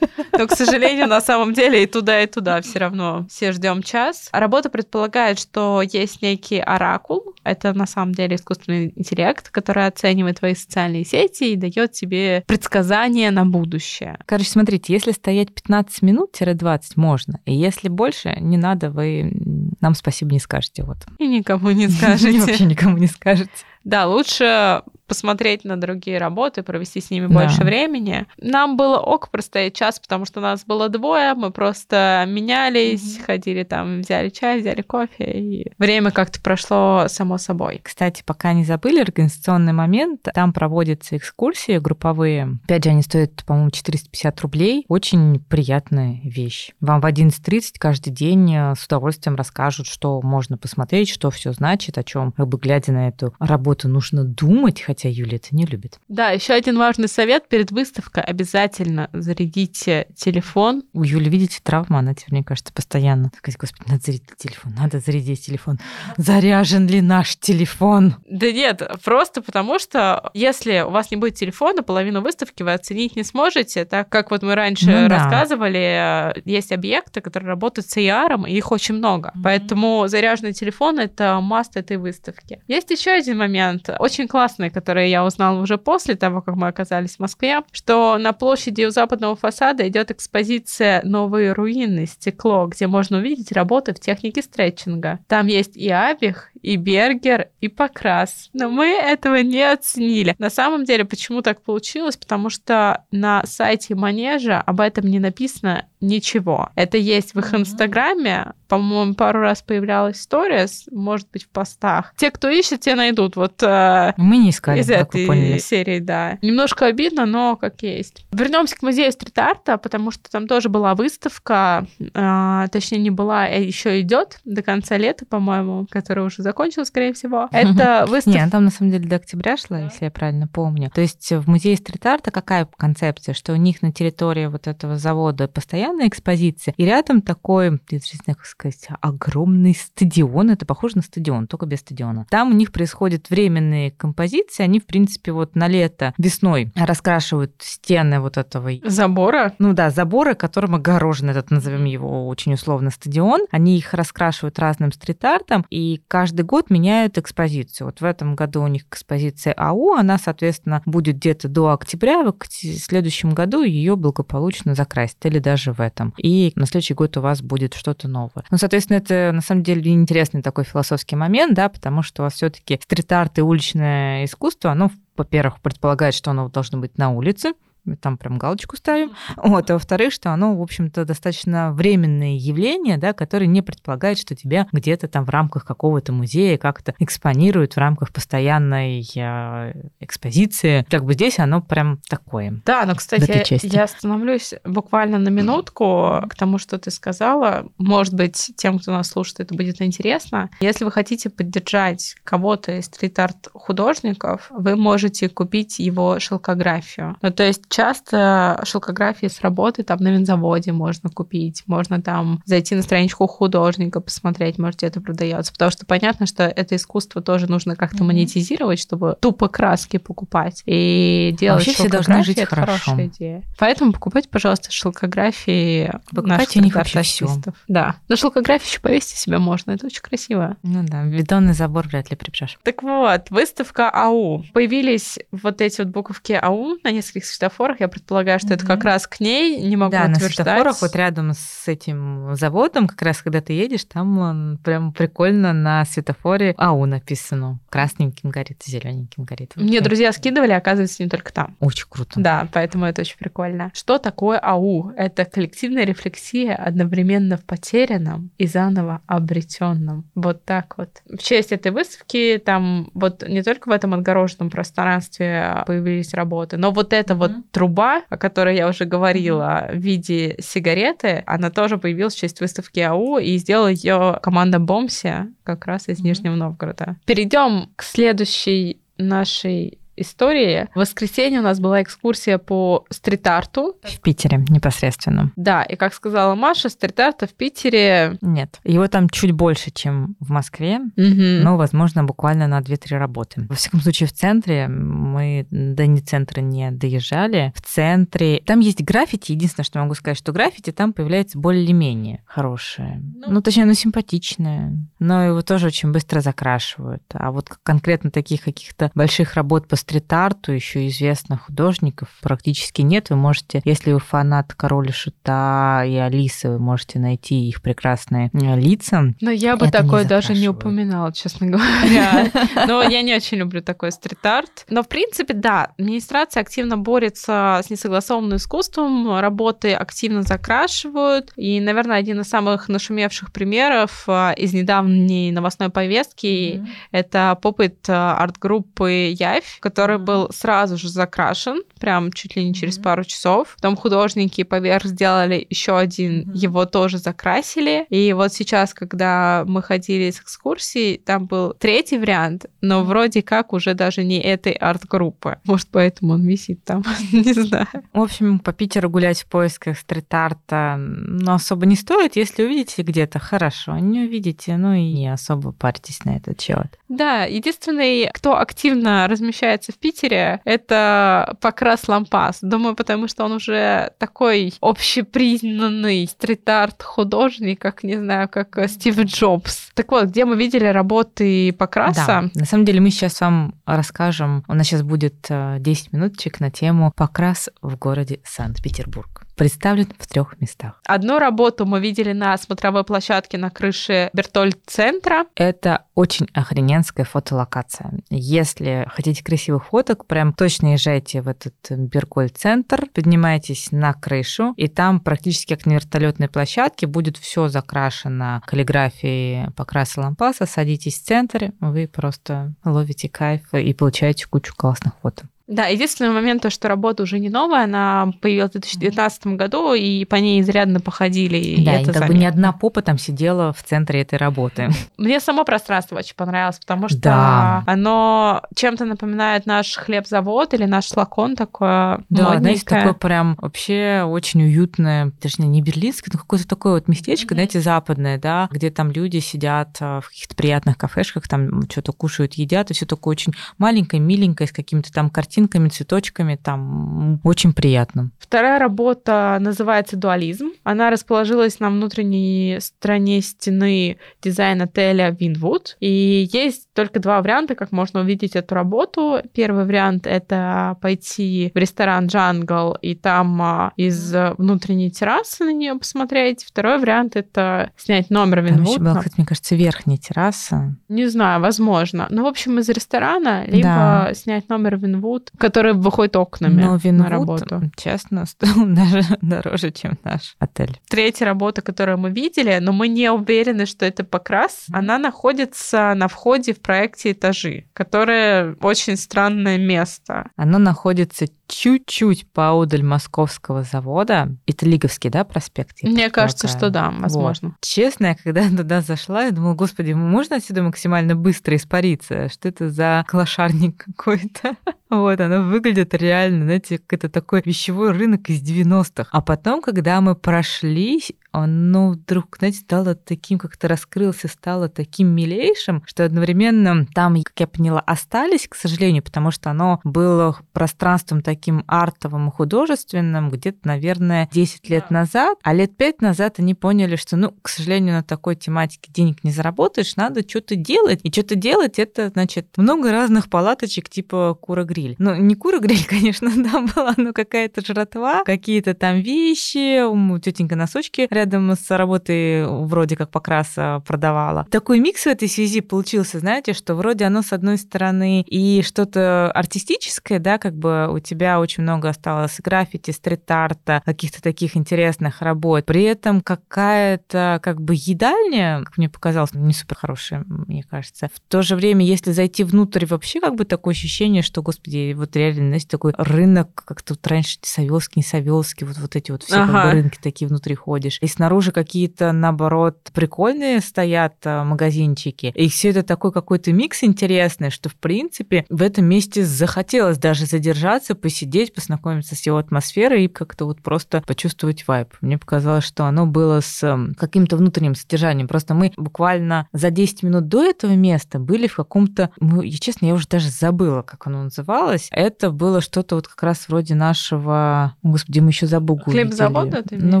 [0.32, 4.28] Но, к сожалению, на самом деле и туда, и туда все равно все ждем час.
[4.32, 7.34] Работа предполагает, что есть некий оракул.
[7.44, 13.09] Это на самом деле искусственный интеллект, который оценивает твои социальные сети и дает тебе предсказания
[13.30, 14.18] на будущее.
[14.26, 19.32] Короче, смотрите, если стоять 15 минут-20 можно, и если больше, не надо, вы
[19.80, 20.82] нам спасибо не скажете.
[20.84, 20.98] Вот.
[21.18, 22.40] И никому не скажете.
[22.40, 23.50] Вообще никому не скажете.
[23.84, 27.34] Да, лучше посмотреть на другие работы, провести с ними да.
[27.34, 28.26] больше времени.
[28.38, 33.24] Нам было ок простоять час, потому что нас было двое, мы просто менялись, mm-hmm.
[33.24, 37.80] ходили там, взяли чай, взяли кофе, и время как-то прошло само собой.
[37.82, 42.60] Кстати, пока не забыли, организационный момент, там проводятся экскурсии групповые.
[42.66, 44.84] Опять же, они стоят, по-моему, 450 рублей.
[44.86, 46.70] Очень приятная вещь.
[46.80, 51.98] Вам в 11.30 каждый день э, с удовольствием расскажут, что можно посмотреть, что все значит,
[51.98, 55.64] о чем, как бы глядя на эту работу, нужно думать, хотя хотя Юля это не
[55.64, 55.98] любит.
[56.08, 58.22] Да, еще один важный совет перед выставкой.
[58.22, 60.82] Обязательно зарядите телефон.
[60.92, 63.30] У Юли, видите, травма, она теперь, мне кажется, постоянно.
[63.36, 65.78] Сказать, господи, надо зарядить телефон, надо зарядить телефон.
[66.16, 68.16] Заряжен ли наш телефон?
[68.28, 73.16] Да нет, просто потому что если у вас не будет телефона, половину выставки вы оценить
[73.16, 75.18] не сможете, так как вот мы раньше ну, да.
[75.18, 79.28] рассказывали, есть объекты, которые работают с AR, и их очень много.
[79.34, 79.40] Mm-hmm.
[79.42, 82.60] Поэтому заряженный телефон— это маст этой выставки.
[82.68, 86.66] Есть еще один момент, очень классный, который которые я узнала уже после того, как мы
[86.66, 92.06] оказались в Москве, что на площади у западного фасада идет экспозиция «Новые руины.
[92.06, 95.20] Стекло», где можно увидеть работы в технике стретчинга.
[95.28, 98.50] Там есть и абих, и бергер, и покрас.
[98.52, 100.34] Но мы этого не оценили.
[100.38, 102.16] На самом деле, почему так получилось?
[102.16, 106.70] Потому что на сайте Манежа об этом не написано ничего.
[106.74, 112.14] Это есть в их инстаграме, по-моему, пару раз появлялась история, может быть, в постах.
[112.16, 113.36] Те, кто ищет, те найдут.
[113.36, 116.38] Вот э, мы не искали, из этой серии, да.
[116.40, 118.24] Немножко обидно, но как есть.
[118.32, 123.48] Вернемся к музею стрит-арта, потому что там тоже была выставка, э, точнее не была, а
[123.48, 127.48] еще идет до конца лета, по-моему, которая уже закончилась, скорее всего.
[127.52, 128.38] Это выставка.
[128.38, 130.90] Нет, там на самом деле до октября шла, если я правильно помню.
[130.92, 135.48] То есть в музее стрит-арта какая концепция, что у них на территории вот этого завода
[135.48, 140.50] постоянная экспозиция, и рядом такой, я не знаю, как сказать, огромный стадион.
[140.50, 142.26] Это похоже на стадион, только без стадиона.
[142.30, 144.62] Там у них происходят временные композиции.
[144.62, 148.70] Они, в принципе, вот на лето, весной раскрашивают стены вот этого...
[148.84, 149.54] Забора?
[149.58, 153.46] Ну да, забора, которым огорожен этот, назовем его очень условно, стадион.
[153.50, 157.86] Они их раскрашивают разным стрит-артом, и каждый год меняют экспозицию.
[157.86, 162.34] Вот в этом году у них экспозиция АУ, она, соответственно, будет где-то до октября, в
[162.48, 166.14] следующем году ее благополучно закрасят, или даже в этом.
[166.16, 168.44] И на следующий год у вас будет что-то новое.
[168.50, 172.34] Ну, соответственно, это на самом деле интересный такой философский момент, да, потому что у вас
[172.34, 177.52] все-таки стрит-арт и уличное искусство, оно, во-первых, предполагает, что оно должно быть на улице,
[178.00, 179.12] там прям галочку ставим.
[179.36, 184.34] Вот, а во-вторых, что оно, в общем-то, достаточно временное явление, да, которое не предполагает, что
[184.34, 190.86] тебя где-то там в рамках какого-то музея как-то экспонируют в рамках постоянной э, экспозиции.
[190.90, 192.60] Как бы здесь оно прям такое.
[192.64, 197.66] Да, но, кстати, я остановлюсь буквально на минутку к тому, что ты сказала.
[197.78, 200.50] Может быть, тем, кто нас слушает, это будет интересно.
[200.60, 207.16] Если вы хотите поддержать кого-то из стрит-арт художников, вы можете купить его шелкографию.
[207.22, 212.74] Ну, то есть часто шелкографии с работы там на винзаводе можно купить, можно там зайти
[212.74, 217.46] на страничку художника, посмотреть, может, где это продается, потому что понятно, что это искусство тоже
[217.46, 218.06] нужно как-то mm-hmm.
[218.06, 222.90] монетизировать, чтобы тупо краски покупать и делать Вообще все должны жить это хорошо.
[222.90, 223.42] хорошая идея.
[223.58, 227.28] Поэтому покупайте, пожалуйста, шелкографии Покупайте вообще все.
[227.68, 227.96] Да.
[228.08, 230.56] Но шелкографию еще повесить себе можно, это очень красиво.
[230.62, 232.58] Ну да, бетонный забор вряд ли припрешь.
[232.64, 234.44] Так вот, выставка АУ.
[234.52, 237.80] Появились вот эти вот буковки АУ на нескольких светофорах светофорах.
[237.80, 238.54] Я предполагаю, что mm-hmm.
[238.54, 240.38] это как раз к ней, не могу да, утверждать.
[240.38, 245.52] на светофорах вот рядом с этим заводом, как раз когда ты едешь, там прям прикольно
[245.52, 247.60] на светофоре АУ написано.
[247.68, 249.52] Красненьким горит, зелененьким горит.
[249.56, 251.56] Мне друзья скидывали, оказывается, не только там.
[251.60, 252.12] Очень круто.
[252.20, 253.70] Да, поэтому это очень прикольно.
[253.74, 254.92] Что такое АУ?
[254.96, 260.04] Это коллективная рефлексия одновременно в потерянном и заново обретенном.
[260.14, 261.02] Вот так вот.
[261.06, 266.70] В честь этой выставки там вот не только в этом отгороженном пространстве появились работы, но
[266.70, 267.16] вот это mm-hmm.
[267.16, 272.40] вот труба, о которой я уже говорила, в виде сигареты, она тоже появилась в честь
[272.40, 276.04] выставки АУ, и сделала ее команда Бомси как раз из mm-hmm.
[276.04, 276.96] Нижнего Новгорода.
[277.06, 280.68] Перейдем к следующей нашей истории.
[280.74, 283.76] В воскресенье у нас была экскурсия по стрит-арту.
[283.82, 285.32] В Питере непосредственно.
[285.36, 288.16] Да, и как сказала Маша, стрит-арта в Питере...
[288.20, 291.42] Нет, его там чуть больше, чем в Москве, Мгм.
[291.42, 293.46] но, возможно, буквально на 2-3 работы.
[293.48, 297.52] Во всяком случае, в центре мы до не центра не доезжали.
[297.54, 299.32] В центре там есть граффити.
[299.32, 303.00] Единственное, что могу сказать, что граффити там появляется более-менее хорошее.
[303.02, 303.30] Ну.
[303.32, 304.72] Ну, точнее, оно симпатичное.
[304.98, 307.02] Но его тоже очень быстро закрашивают.
[307.12, 313.10] А вот конкретно таких каких-то больших работ по стрит-арту, еще известных художников, практически нет.
[313.10, 318.60] Вы можете, если вы фанат Короля Шута и Алисы, вы можете найти их прекрасные э,
[318.60, 319.12] лица.
[319.20, 322.30] Но я бы Это такое даже не упоминала, честно говоря.
[322.68, 324.66] Но я не очень люблю такой стрит-арт.
[324.70, 331.32] Но, в принципе, да, администрация активно борется с несогласованным искусством, работы активно закрашивают.
[331.34, 338.16] И, наверное, один из самых нашумевших примеров а, из недавней новостной повестки это попыт а,
[338.18, 342.84] арт-группы Явь, который был сразу же закрашен, прям чуть ли не через Мгм.
[342.84, 343.54] пару часов.
[343.56, 346.32] Потом художники поверх сделали еще один, Мгм.
[346.34, 347.86] его тоже закрасили.
[347.88, 353.52] И вот сейчас, когда мы ходили с экскурсией, там был третий вариант, но вроде как
[353.52, 355.38] уже даже не этой арт-группы.
[355.44, 357.66] Может, поэтому он висит там, не знаю.
[357.92, 362.16] В общем, по Питеру гулять в поисках стрит-арта ну, особо не стоит.
[362.16, 363.78] Если увидите где-то, хорошо.
[363.78, 366.78] Не увидите, ну и не особо парьтесь на этот счет.
[366.88, 372.38] Да, единственный, кто активно размещается в Питере, это Покрас Лампас.
[372.42, 378.98] Думаю, потому что он уже такой общепризнанный стрит-арт художник, как, не знаю, как э, Стив
[378.98, 379.70] Джобс.
[379.74, 382.06] Так вот, где мы видели работы Покраса?
[382.06, 386.40] Да, на самом деле мы сейчас вам расскажем, у нас сейчас будет э, 10 минуточек
[386.40, 389.19] на тему «Покрас в городе Санкт-Петербург».
[389.40, 390.82] Представлен в трех местах.
[390.86, 395.24] Одну работу мы видели на смотровой площадке на крыше Бертольд-центра.
[395.34, 397.90] Это очень охрененская фотолокация.
[398.10, 405.00] Если хотите красивых фоток, прям точно езжайте в этот Берколь-центр, поднимайтесь на крышу, и там
[405.00, 410.44] практически как на вертолетной площадке будет все закрашено каллиграфией покраса лампаса.
[410.44, 415.30] Садитесь в центре, вы просто ловите кайф и получаете кучу классных фото.
[415.50, 420.04] Да, единственный момент, то, что работа уже не новая, она появилась в 2019 году, и
[420.04, 421.36] по ней изрядно походили.
[421.38, 422.28] и да, это и как бы ни заметно.
[422.28, 424.70] одна попа там сидела в центре этой работы.
[424.96, 427.64] Мне само пространство очень понравилось, потому что Да.
[427.66, 432.80] оно чем-то напоминает наш хлебзавод или наш слакон такое Да, знаете, модненькое.
[432.80, 437.36] такое прям вообще очень уютное, точнее, не берлинское, но какое-то такое вот местечко, Мгм.
[437.38, 442.34] знаете, западное, да, где там люди сидят а, в каких-то приятных кафешках, там что-то кушают,
[442.34, 448.10] едят, и все такое очень маленькое, миленькое, с какими-то там картинками, цветочками, там очень приятно.
[448.18, 450.50] Вторая работа называется «Дуализм».
[450.64, 455.76] Она расположилась на внутренней стороне стены дизайн-отеля Wynwood.
[455.80, 459.18] И есть только два варианта, как можно увидеть эту работу.
[459.34, 465.74] Первый вариант— это пойти в ресторан «Jungle» и там а, из внутренней террасы на нее
[465.76, 466.44] посмотреть.
[466.44, 468.78] Второй вариант— это снять номер Там еще Wynwood.
[468.78, 470.76] была, кстати, мне кажется, верхняя терраса.
[470.88, 472.06] Не знаю, возможно.
[472.10, 474.14] Ну, в общем, из ресторана, либо Да.
[474.14, 477.62] снять номер Wynwood, который выходит окнами Но на Wynwood, работу.
[477.76, 480.80] честно, стоил даже дороже, чем наш отель.
[480.88, 486.08] Третья работа, которую мы видели, но мы не уверены, что это покрас, она находится на
[486.08, 490.30] входе в проекте «Этажи», которое очень странное место.
[490.36, 494.28] Оно находится чуть-чуть поодаль московского завода.
[494.46, 495.82] Это Лиговский, да, проспект?
[495.82, 497.00] Мне кажется, что да, Вот.
[497.02, 497.56] возможно.
[497.60, 502.28] Честно, я когда туда зашла, я думала, господи, можно отсюда максимально быстро испариться?
[502.28, 504.56] Что это за клошарник какой-то?
[504.90, 509.08] Вот, оно выглядит реально, знаете, как это такой вещевой рынок из 90-х.
[509.10, 515.82] А потом, когда мы прошли, оно вдруг, знаете, стало таким, как-то раскрылся, стало таким милейшим,
[515.86, 521.64] что одновременно там, как я поняла, остались, к сожалению, потому что оно было пространством таким
[521.66, 527.16] артовым и художественным где-то, наверное, 10 лет назад, а лет 5 назад они поняли, что,
[527.16, 531.00] ну, к сожалению, на такой тематике денег не заработаешь, надо что-то делать.
[531.02, 534.96] И что-то делать, это, значит, много разных палаточек типа кура-гриль.
[534.98, 541.06] Ну, не кура-гриль, конечно, да, была, но какая-то жратва, какие-то там вещи, у тетенька носочки
[541.20, 544.46] рядом с работой вроде как покраса продавала.
[544.50, 549.30] Такой микс в этой связи получился, знаете, что вроде оно с одной стороны и что-то
[549.32, 555.66] артистическое, да, как бы у тебя очень много осталось граффити, стрит-арта, каких-то таких интересных работ.
[555.66, 561.08] При этом какая-то как бы едальня, как мне показалось, не супер хорошая, мне кажется.
[561.14, 565.14] В то же время, если зайти внутрь, вообще как бы такое ощущение, что, господи, вот
[565.16, 569.36] реально, знаете, такой рынок, как-то вот раньше Савелский, не Савелский, вот, вот эти вот все
[569.36, 569.64] как Ага.
[569.64, 570.98] бы рынки такие внутри ходишь.
[571.00, 575.32] И снаружи какие-то, наоборот, прикольные стоят а, магазинчики.
[575.34, 580.26] И все это такой какой-то микс интересный, что, в принципе, в этом месте захотелось даже
[580.26, 584.94] задержаться, посидеть, познакомиться с его атмосферой и как-то вот просто почувствовать вайб.
[585.00, 586.60] Мне показалось, что оно было с
[586.96, 588.28] каким-то внутренним содержанием.
[588.28, 592.10] Просто мы буквально за 10 минут до этого места были в каком-то...
[592.20, 594.88] Ну, и, честно, я уже даже забыла, как оно называлось.
[594.90, 597.76] Это было что-то вот как раз вроде нашего...
[597.82, 600.00] Господи, мы еще за Бугу Хлебзавода ты Ну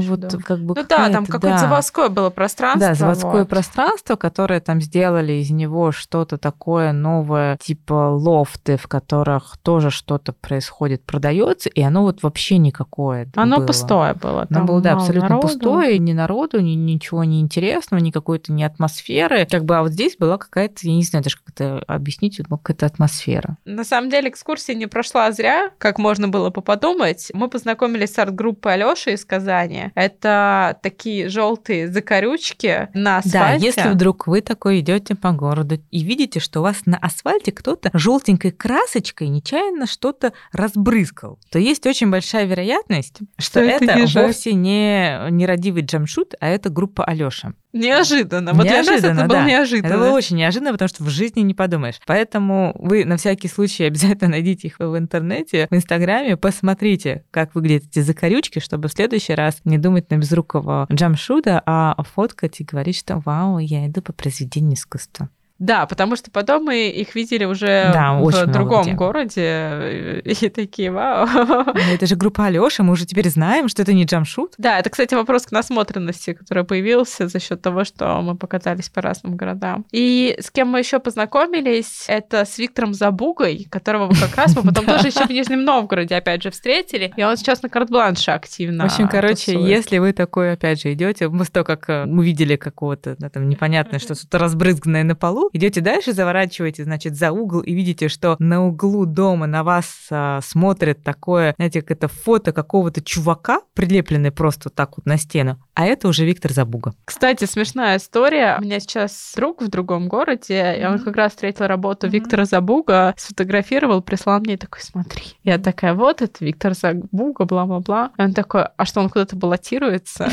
[0.00, 1.58] вот как бы Ну да, там какое-то да.
[1.58, 2.88] заводское было пространство.
[2.88, 3.48] Да, заводское вот.
[3.48, 10.32] пространство, которое там сделали из него что-то такое новое, типа лофты, в которых тоже что-то
[10.32, 13.28] происходит, продается, и оно вот вообще никакое.
[13.34, 13.66] Оно было.
[13.66, 14.46] пустое было.
[14.50, 15.48] Оно было, да, абсолютно народу.
[15.48, 19.46] пустое, ни народу, ни ничего не интересного, ни какой-то ни атмосферы.
[19.50, 22.86] Как бы, а вот здесь была какая-то, я не знаю даже, как это объяснить, какая-то
[22.86, 23.56] атмосфера.
[23.64, 27.30] На самом деле экскурсия не прошла зря, как можно было поподумать.
[27.34, 29.92] Мы познакомились с арт-группой Алёши из Казани.
[29.94, 33.32] Это такие желтые закорючки на асфальте.
[33.32, 37.52] Да, если вдруг вы такой идете по городу и видите, что у вас на асфальте
[37.52, 44.20] кто-то желтенькой красочкой нечаянно что-то разбрызгал, то есть очень большая вероятность, что, что это, это
[44.20, 47.54] вовсе не нерадивый джамшут, а это группа Алёша.
[47.72, 48.52] Неожиданно.
[48.52, 49.92] Вот неожиданно, для нас это было неожиданно.
[49.92, 52.00] Это было очень неожиданно, потому что в жизни не подумаешь.
[52.06, 57.84] Поэтому вы на всякий случай обязательно найдите их в интернете, в Инстаграме, посмотрите, как выглядят
[57.90, 62.96] эти закорючки, чтобы в следующий раз не думать на безрукого джамшуда, а фоткать и говорить,
[62.96, 65.28] что «Вау, я иду по произведению искусства».
[65.60, 68.92] Да, потому что потом мы их видели уже да, в другом где.
[68.92, 71.26] городе, и такие, вау.
[71.26, 74.54] Ну, это же группа Алёша, мы уже теперь знаем, что это не джамшут.
[74.56, 79.02] Да, это, кстати, вопрос к насмотренности, который появился за счет того, что мы покатались по
[79.02, 79.84] разным городам.
[79.92, 84.62] И с кем мы еще познакомились, это с Виктором Забугой, которого мы как раз мы
[84.62, 88.84] потом тоже еще в Нижнем Новгороде опять же встретили, и он сейчас на карт-бланше активно.
[88.84, 93.16] В общем, короче, если вы такой опять же идете, мы то, как э, увидели какого-то
[93.18, 97.72] да, там непонятное, что что-то разбрызганное на полу, Идете дальше, заворачиваете, значит, за угол и
[97.74, 103.02] видите, что на углу дома на вас а, смотрит такое, знаете, как это фото какого-то
[103.02, 106.94] чувака, прилепленный просто так вот на стену, а это уже Виктор Забуга.
[107.04, 108.56] Кстати, смешная история.
[108.58, 110.80] У меня сейчас друг в другом городе, mm-hmm.
[110.82, 112.10] и он как раз встретил работу mm-hmm.
[112.10, 115.24] Виктора Забуга, сфотографировал, прислал мне такой, смотри.
[115.42, 118.12] Я такая, вот это Виктор Забуга, бла-бла-бла.
[118.18, 120.28] И он такой, а что, он куда-то баллотируется?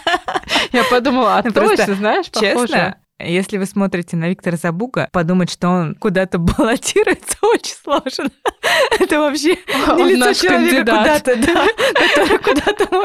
[0.72, 2.96] Я подумала, а точно, знаешь, похоже.
[3.24, 8.30] Если вы смотрите на Виктора Забуга, подумать, что он куда-то баллотируется, очень сложно.
[8.98, 9.56] Это вообще
[9.96, 12.49] не лицо человека куда-то, да, который куда-то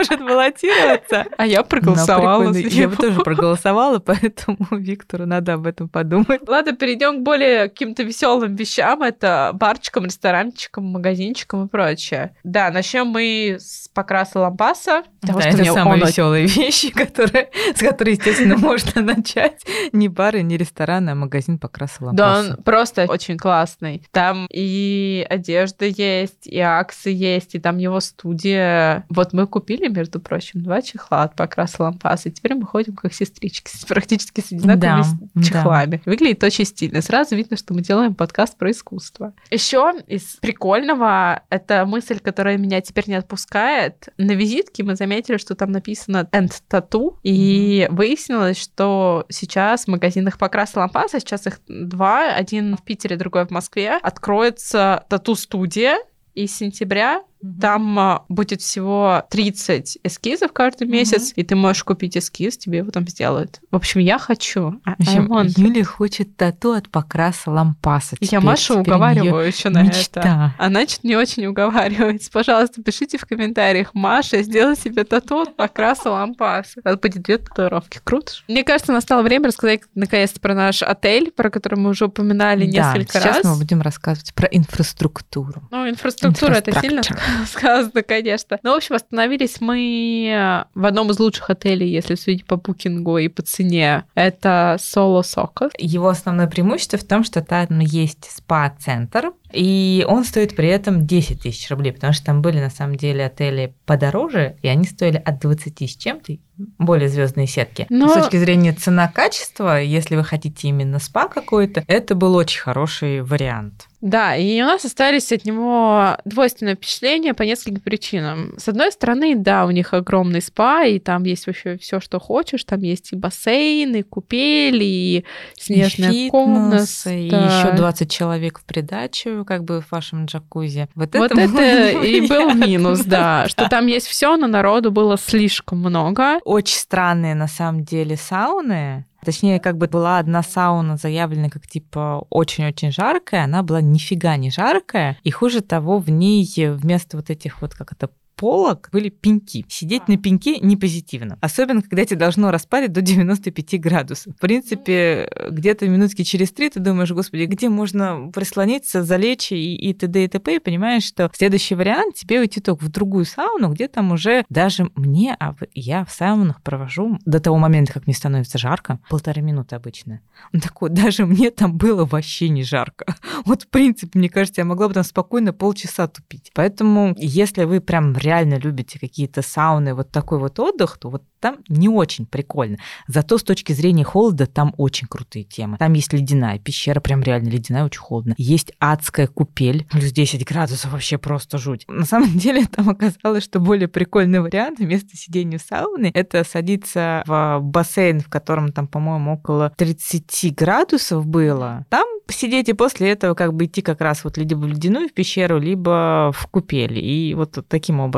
[0.10, 1.26] может баллотироваться.
[1.38, 2.53] А я проголосовала.
[2.53, 6.41] Я бы тоже проголосовала, поэтому Виктору надо об этом подумать.
[6.47, 9.03] Ладно, перейдем к более каким-то веселым вещам.
[9.03, 12.36] Это барчикам, ресторанчикам, магазинчикам и прочее.
[12.43, 15.03] Да, начнем мы с покраса лампаса.
[15.22, 19.66] Да, это самые веселые вещи, которые, с которой, естественно, можно начать.
[19.91, 22.43] Не бары, не рестораны, а магазин покраса лампаса.
[22.43, 24.03] Да, он просто очень классный.
[24.12, 29.06] Там и одежда есть, и акции есть, и там его студия.
[29.10, 33.14] Вот мы купили, между прочим, два чехла от покраса лампаса, и теперь мы ходим как
[33.14, 36.02] сестрички, практически с одинаковыми да, чехлами.
[36.06, 36.12] Да.
[36.12, 37.02] Выглядит очень стильно.
[37.02, 39.34] Сразу видно, что мы делаем подкаст про искусство.
[39.50, 44.10] Еще из прикольного, это мысль, которая меня теперь не отпускает.
[44.18, 47.96] На визитке мы заметили, что там написано «End Tattoo», и mm-hmm.
[47.96, 53.52] выяснилось, что сейчас в магазинах покраса лампаса, сейчас их два, один в Питере, другой в
[53.52, 55.98] Москве, откроется тату-студия,
[56.36, 57.62] и с сентября Угу.
[57.62, 61.41] Там а, будет всего 30 эскизов каждый месяц, угу.
[61.41, 63.60] и ты можешь купить эскиз, тебе его там сделают.
[63.72, 64.82] В общем, я хочу.
[64.84, 68.16] В общем, Юля хочет тату от покраса лампаса.
[68.16, 70.20] Теперь, я Машу уговариваю еще на мечта.
[70.20, 70.56] это.
[70.58, 72.30] Она что-то не очень уговаривается.
[72.32, 73.93] Пожалуйста, пишите в комментариях.
[73.93, 76.82] Маша, сделай себе тату от покраса лампаса.
[76.84, 78.00] Это будет две татуировки.
[78.04, 78.32] Круто.
[78.48, 82.93] Мне кажется, настало время рассказать наконец-то про наш отель, про который мы уже упоминали да,
[82.93, 83.36] несколько сейчас раз.
[83.38, 85.64] Сейчас мы будем рассказывать про инфраструктуру.
[85.72, 87.02] Ну, инфраструктура это сильно
[87.47, 88.59] сказано, конечно.
[88.63, 93.27] Но, в общем, остановились мы в одном из лучших отелей, если судить по букингу и
[93.27, 94.05] по цене.
[94.15, 95.69] Это Соло Соко.
[95.77, 101.41] Его основное преимущество в том, что там есть спа-центр, и он стоит при этом 10
[101.41, 105.39] тысяч рублей, потому что там были на самом деле отели подороже, и они стоили от
[105.39, 106.34] 20 с чем-то,
[106.78, 107.86] более звездные сетки.
[107.89, 108.10] Но...
[108.10, 113.88] С точки зрения цена-качества, если вы хотите именно спа какой-то, это был очень хороший вариант.
[114.02, 118.54] Да, и у нас остались от него двойственное впечатление по нескольким причинам.
[118.58, 122.64] С одной стороны, да, у них огромный спа, и там есть вообще все, что хочешь.
[122.66, 125.26] Там есть и бассейн, и купель, и
[125.56, 127.10] снежная и фитнес, комната.
[127.10, 130.89] И еще 20 человек в придачу, как бы в вашем джакузи.
[130.96, 135.18] Вот, вот это, это и был минус, да, что там есть все, но народу было
[135.18, 136.39] слишком много.
[136.43, 139.06] Очень странные на самом деле сауны.
[139.26, 144.52] Точнее, как бы была одна сауна заявлена как типа очень-очень жаркая, она была нифига не
[144.52, 149.65] жаркая, и хуже того, в ней вместо вот этих вот, как это, полок были пеньки.
[149.69, 151.38] Сидеть на пеньке не позитивно.
[151.41, 154.36] Особенно, когда тебе должно распарить до 95 градусов.
[154.36, 159.93] В принципе, где-то минутки через три ты думаешь, господи, где можно прислониться, залечь и, и
[159.93, 160.25] т.д.
[160.25, 160.55] и т.п.
[160.55, 164.89] И понимаешь, что следующий вариант тебе уйти только в другую сауну, где там уже даже
[164.95, 169.75] мне, а я в саунах провожу до того момента, как мне становится жарко, полторы минуты
[169.75, 170.21] обычно.
[170.53, 173.05] Он такой, даже мне там было вообще не жарко.
[173.45, 176.51] Вот, в принципе, мне кажется, я могла бы там спокойно полчаса тупить.
[176.55, 181.57] Поэтому, если вы прям реально любите какие-то сауны, вот такой вот отдых, то вот там
[181.69, 182.78] не очень прикольно.
[183.07, 185.78] Зато с точки зрения холода там очень крутые темы.
[185.78, 188.34] Там есть ледяная пещера, прям реально ледяная, очень холодно.
[188.38, 191.86] Есть адская купель, плюс 10 градусов, вообще просто жуть.
[191.88, 197.23] На самом деле там оказалось, что более прикольный вариант вместо сидения в сауне это садиться
[197.28, 201.86] в бассейн, в котором там, по-моему, около 30 градусов было.
[201.89, 205.13] Там посидеть и после этого как бы идти как раз вот либо в ледяную в
[205.13, 206.97] пещеру, либо в купель.
[206.97, 208.14] И вот таким образом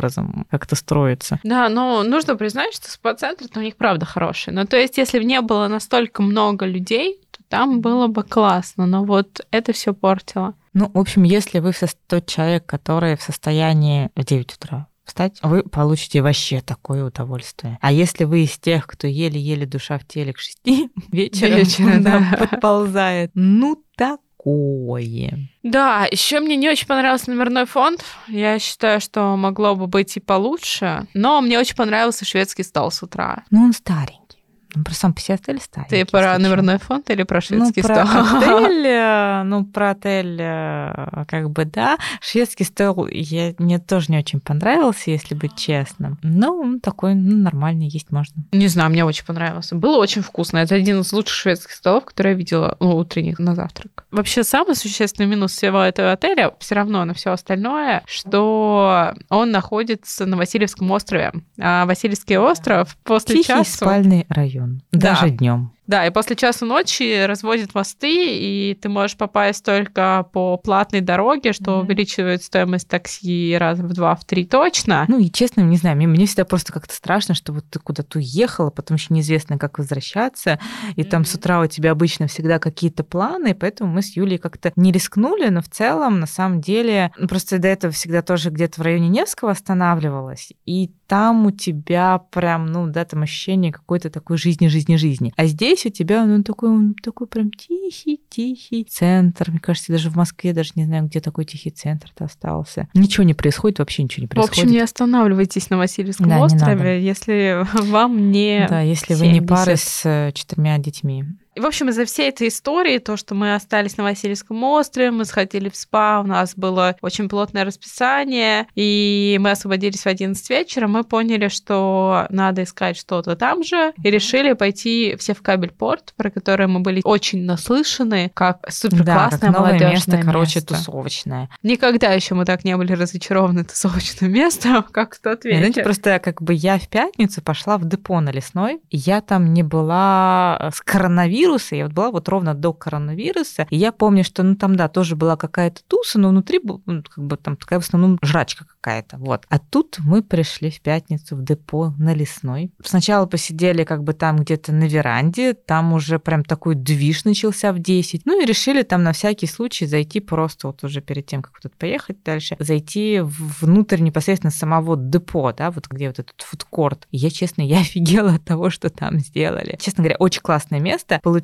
[0.49, 1.39] как-то строится.
[1.43, 4.53] Да, но нужно признать, что спа центр у них правда хороший.
[4.53, 8.85] Ну, то есть, если бы не было настолько много людей, то там было бы классно.
[8.85, 10.53] Но вот это все портило.
[10.73, 11.73] Ну, в общем, если вы
[12.07, 17.79] тот человек, который в состоянии в 9 утра встать, вы получите вообще такое удовольствие.
[17.81, 20.59] А если вы из тех, кто еле-еле душа в теле к 6
[21.11, 22.37] вечера, вечера да.
[22.37, 25.49] подползает, ну так такое.
[25.63, 28.03] Да, еще мне не очень понравился номерной фонд.
[28.27, 31.07] Я считаю, что могло бы быть и получше.
[31.13, 33.43] Но мне очень понравился шведский стол с утра.
[33.51, 34.26] Ну, он старенький.
[34.75, 36.03] Ну, про сам по себе отель старенький.
[36.03, 38.05] Ты про номерной фонд или про шведский ну, стол?
[38.05, 41.97] Про отель, э, ну, про отель э, как бы да.
[42.21, 46.19] Шведский стол я, мне тоже не очень понравился, если быть честным.
[46.21, 48.43] Но он такой ну, нормальный, есть можно.
[48.51, 49.75] Не знаю, мне очень понравился.
[49.75, 50.57] Было очень вкусно.
[50.57, 54.05] Это один из лучших шведских столов, которые я видела ну, утренних на завтрак.
[54.11, 60.25] Вообще, самый существенный минус всего этого отеля все равно на все остальное, что он находится
[60.25, 61.31] на Васильевском острове.
[61.59, 63.77] А Васильевский остров после Тихий часу...
[63.77, 65.29] спальный район район, даже да.
[65.29, 65.71] днем.
[65.87, 71.53] Да, и после часа ночи разводят мосты, и ты можешь попасть только по платной дороге,
[71.53, 71.81] что mm-hmm.
[71.81, 75.05] увеличивает стоимость такси раз в два, в три точно.
[75.07, 78.19] Ну и честно, не знаю, мне, мне всегда просто как-то страшно, что вот ты куда-то
[78.19, 80.59] уехала, потом еще неизвестно, как возвращаться,
[80.95, 81.05] и mm-hmm.
[81.05, 84.91] там с утра у тебя обычно всегда какие-то планы, поэтому мы с Юлей как-то не
[84.91, 88.83] рискнули, но в целом, на самом деле, ну, просто до этого всегда тоже где-то в
[88.83, 94.67] районе Невского останавливалась, и там у тебя прям, ну, да, там ощущение какой-то такой жизни,
[94.67, 95.33] жизни, жизни.
[95.37, 99.51] А здесь здесь у тебя он такой, он такой прям тихий, тихий центр.
[99.51, 102.87] Мне кажется, даже в Москве даже не знаю, где такой тихий центр-то остался.
[102.93, 104.55] Ничего не происходит, вообще ничего не происходит.
[104.55, 109.21] В общем, не останавливайтесь на Васильевском да, острове, если вам не Да, если 70.
[109.21, 111.25] вы не пары с э, четырьмя детьми.
[111.57, 115.25] И, в общем, из-за всей этой истории, то, что мы остались на Васильевском острове, мы
[115.25, 120.87] сходили в спа, у нас было очень плотное расписание, и мы освободились в 11 вечера,
[120.87, 126.29] мы поняли, что надо искать что-то там же, и решили пойти все в кабельпорт, про
[126.29, 131.49] который мы были очень наслышаны, как супер классное да, молодежное место, место, короче, тусовочное.
[131.63, 135.57] Никогда еще мы так не были разочарованы тусовочным местом, как в тот вечер.
[135.57, 139.63] Знаете, просто как бы я в пятницу пошла в депо на лесной, я там не
[139.63, 144.43] была с коронавирусом, коронавируса, я вот была вот ровно до коронавируса, и я помню, что,
[144.43, 147.83] ну, там, да, тоже была какая-то туса, но внутри, ну, как бы там такая в
[147.83, 149.45] основном жрачка какая-то, вот.
[149.49, 152.71] А тут мы пришли в пятницу в депо на Лесной.
[152.83, 157.79] Сначала посидели как бы там где-то на веранде, там уже прям такой движ начался в
[157.79, 161.59] 10, ну, и решили там на всякий случай зайти просто вот уже перед тем, как
[161.61, 167.07] тут поехать дальше, зайти внутрь непосредственно самого депо, да, вот где вот этот фудкорт.
[167.11, 169.77] Я, честно, я офигела от того, что там сделали.
[169.79, 171.36] Честно говоря, очень классное место получилось?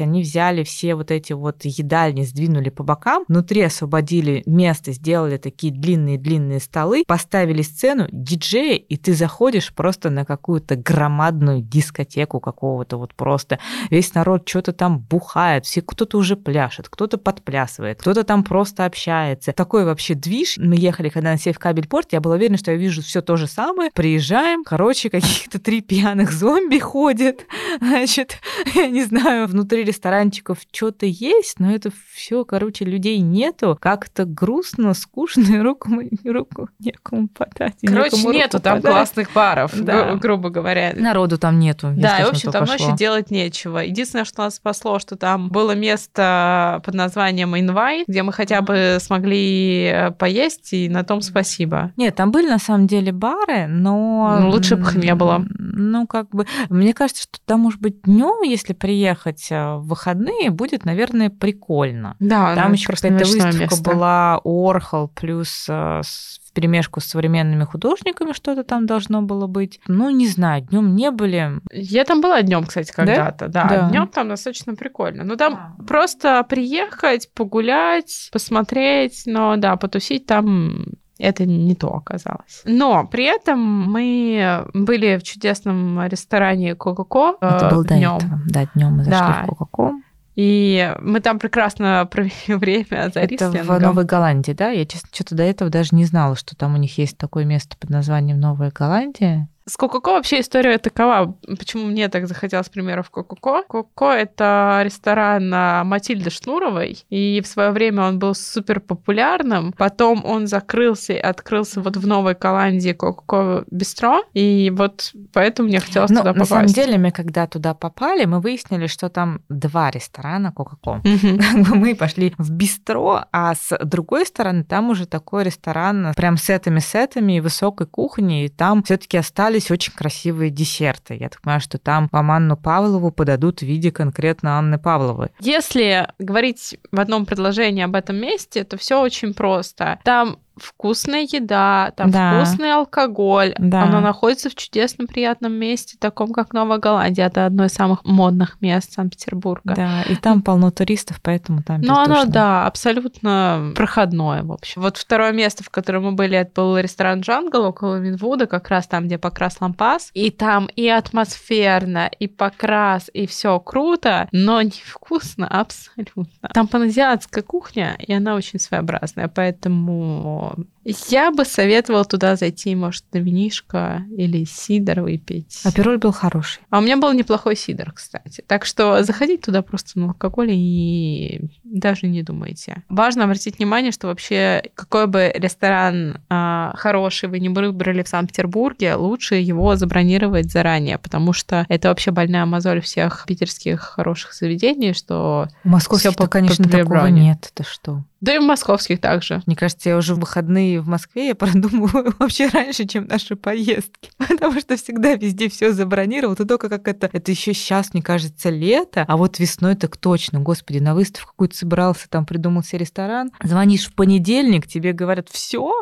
[0.00, 5.72] Они взяли все вот эти вот едальни, сдвинули по бокам, внутри освободили место, сделали такие
[5.72, 13.14] длинные-длинные столы, поставили сцену, диджея, и ты заходишь просто на какую-то громадную дискотеку какого-то вот
[13.14, 13.58] просто.
[13.90, 19.52] Весь народ что-то там бухает, все кто-то уже пляшет, кто-то подплясывает, кто-то там просто общается.
[19.52, 20.56] Такой вообще движ.
[20.58, 23.46] Мы ехали, когда на в кабельпорт, я была уверена, что я вижу все то же
[23.46, 23.90] самое.
[23.94, 27.46] Приезжаем, короче, каких-то три пьяных зомби ходят,
[27.80, 28.38] значит,
[28.74, 33.76] я не знаю, знаю, внутри ресторанчиков что-то есть, но это все, короче, людей нету.
[33.80, 35.90] Как-то грустно, скучно, и руку,
[36.24, 37.76] руку некому подать.
[37.84, 38.92] Короче, нету там подать.
[38.92, 40.14] классных баров, да.
[40.16, 40.92] грубо говоря.
[40.94, 41.92] Народу там нету.
[41.96, 43.78] Да, и, в общем, там вообще делать нечего.
[43.78, 48.98] Единственное, что нас спасло, что там было место под названием Invite, где мы хотя бы
[49.00, 51.92] смогли э, поесть, и на том спасибо.
[51.96, 54.38] Нет, там были на самом деле бары, но...
[54.40, 55.44] Ну, лучше бы их не было.
[55.58, 56.46] Ну, как бы...
[56.68, 62.16] Мне кажется, что там, может быть, днем, если приехать э, в выходные, будет, наверное, прикольно.
[62.20, 63.82] Да, там еще какая-то выставка место.
[63.82, 69.80] была Орхол плюс э, в перемешку с современными художниками что-то там должно было быть.
[69.88, 71.60] Ну, не знаю, днем не были.
[71.72, 73.48] Я там была днем, кстати, когда-то.
[73.48, 73.68] Да, да.
[73.68, 73.90] да.
[73.90, 75.24] днем там достаточно прикольно.
[75.24, 75.82] Ну, там а.
[75.82, 80.86] просто приехать, погулять, посмотреть, но да, потусить там
[81.18, 82.62] это не то оказалось.
[82.64, 87.36] Но при этом мы были в чудесном ресторане Кока-Ко.
[87.40, 88.18] Это был днем.
[88.46, 89.42] Да, днем мы зашли да.
[89.44, 89.94] в Кока-Ко.
[90.38, 94.70] И мы там прекрасно провели время за Это в Новой Голландии, да?
[94.70, 97.76] Я, честно, что-то до этого даже не знала, что там у них есть такое место
[97.76, 99.48] под названием Новая Голландия.
[99.68, 101.36] С Кока-Ко вообще история такова.
[101.46, 103.64] Почему мне так захотелось примеров Кока-Ко?
[103.68, 105.50] Кока-Ко— это ресторан
[105.86, 109.74] Матильды Шнуровой, и в свое время он был супер популярным.
[109.76, 115.80] Потом он закрылся и открылся вот в Новой Голландии Кока-Ко Бистро, и вот поэтому мне
[115.80, 116.50] хотелось ну, туда попасть.
[116.50, 121.02] На самом деле, мы когда туда попали, мы выяснили, что там два ресторана Кока-Ко.
[121.78, 127.36] Мы пошли в Бистро, а с другой стороны там уже такой ресторан прям с этими-сетами
[127.36, 131.16] и высокой кухней, и там все таки остались остались очень красивые десерты.
[131.18, 135.28] Я так понимаю, что там вам Анну Павлову подадут в виде конкретно Анны Павловой.
[135.40, 139.98] Если говорить в одном предложении об этом месте, то все очень просто.
[140.04, 142.42] Там вкусная еда, там да.
[142.42, 143.54] вкусный алкоголь.
[143.58, 143.84] Да.
[143.84, 147.26] Оно находится в чудесном, приятном месте, таком как Новая Голландия.
[147.26, 149.74] Это одно из самых модных мест Санкт-Петербурга.
[149.74, 154.82] Да, и там полно туристов, поэтому там Ну, оно, да, абсолютно проходное, в общем.
[154.82, 158.86] Вот второе место, в котором мы были, это был ресторан Джангл около Минвуда, как раз
[158.86, 160.10] там, где покрас лампас.
[160.14, 166.48] И там и атмосферно, и покрас, и все круто, но невкусно абсолютно.
[166.54, 170.68] Там паназиатская кухня, и она очень своеобразная, поэтому on.
[171.08, 175.60] Я бы советовала туда зайти, может, на винишко или сидор выпить.
[175.64, 176.60] А пироль был хороший.
[176.70, 178.42] А у меня был неплохой сидор, кстати.
[178.46, 182.82] Так что заходить туда просто на алкоголь и даже не думайте.
[182.88, 188.94] Важно обратить внимание, что вообще какой бы ресторан а, хороший вы не выбрали в Санкт-Петербурге,
[188.94, 195.48] лучше его забронировать заранее, потому что это вообще больная мозоль всех питерских хороших заведений, что...
[195.64, 197.50] В Московских, конечно, такого нет.
[197.54, 198.04] Это что?
[198.20, 199.42] Да и в московских также.
[199.46, 204.10] Мне кажется, я уже в выходные в Москве я продумываю вообще раньше, чем наши поездки.
[204.18, 206.36] Потому что всегда везде все забронировал.
[206.36, 207.08] Ты только как это...
[207.12, 210.40] Это еще сейчас, мне кажется, лето, а вот весной так точно.
[210.40, 213.30] Господи, на выставку какую-то собрался, там придумал себе ресторан.
[213.42, 215.72] Звонишь в понедельник, тебе говорят, все,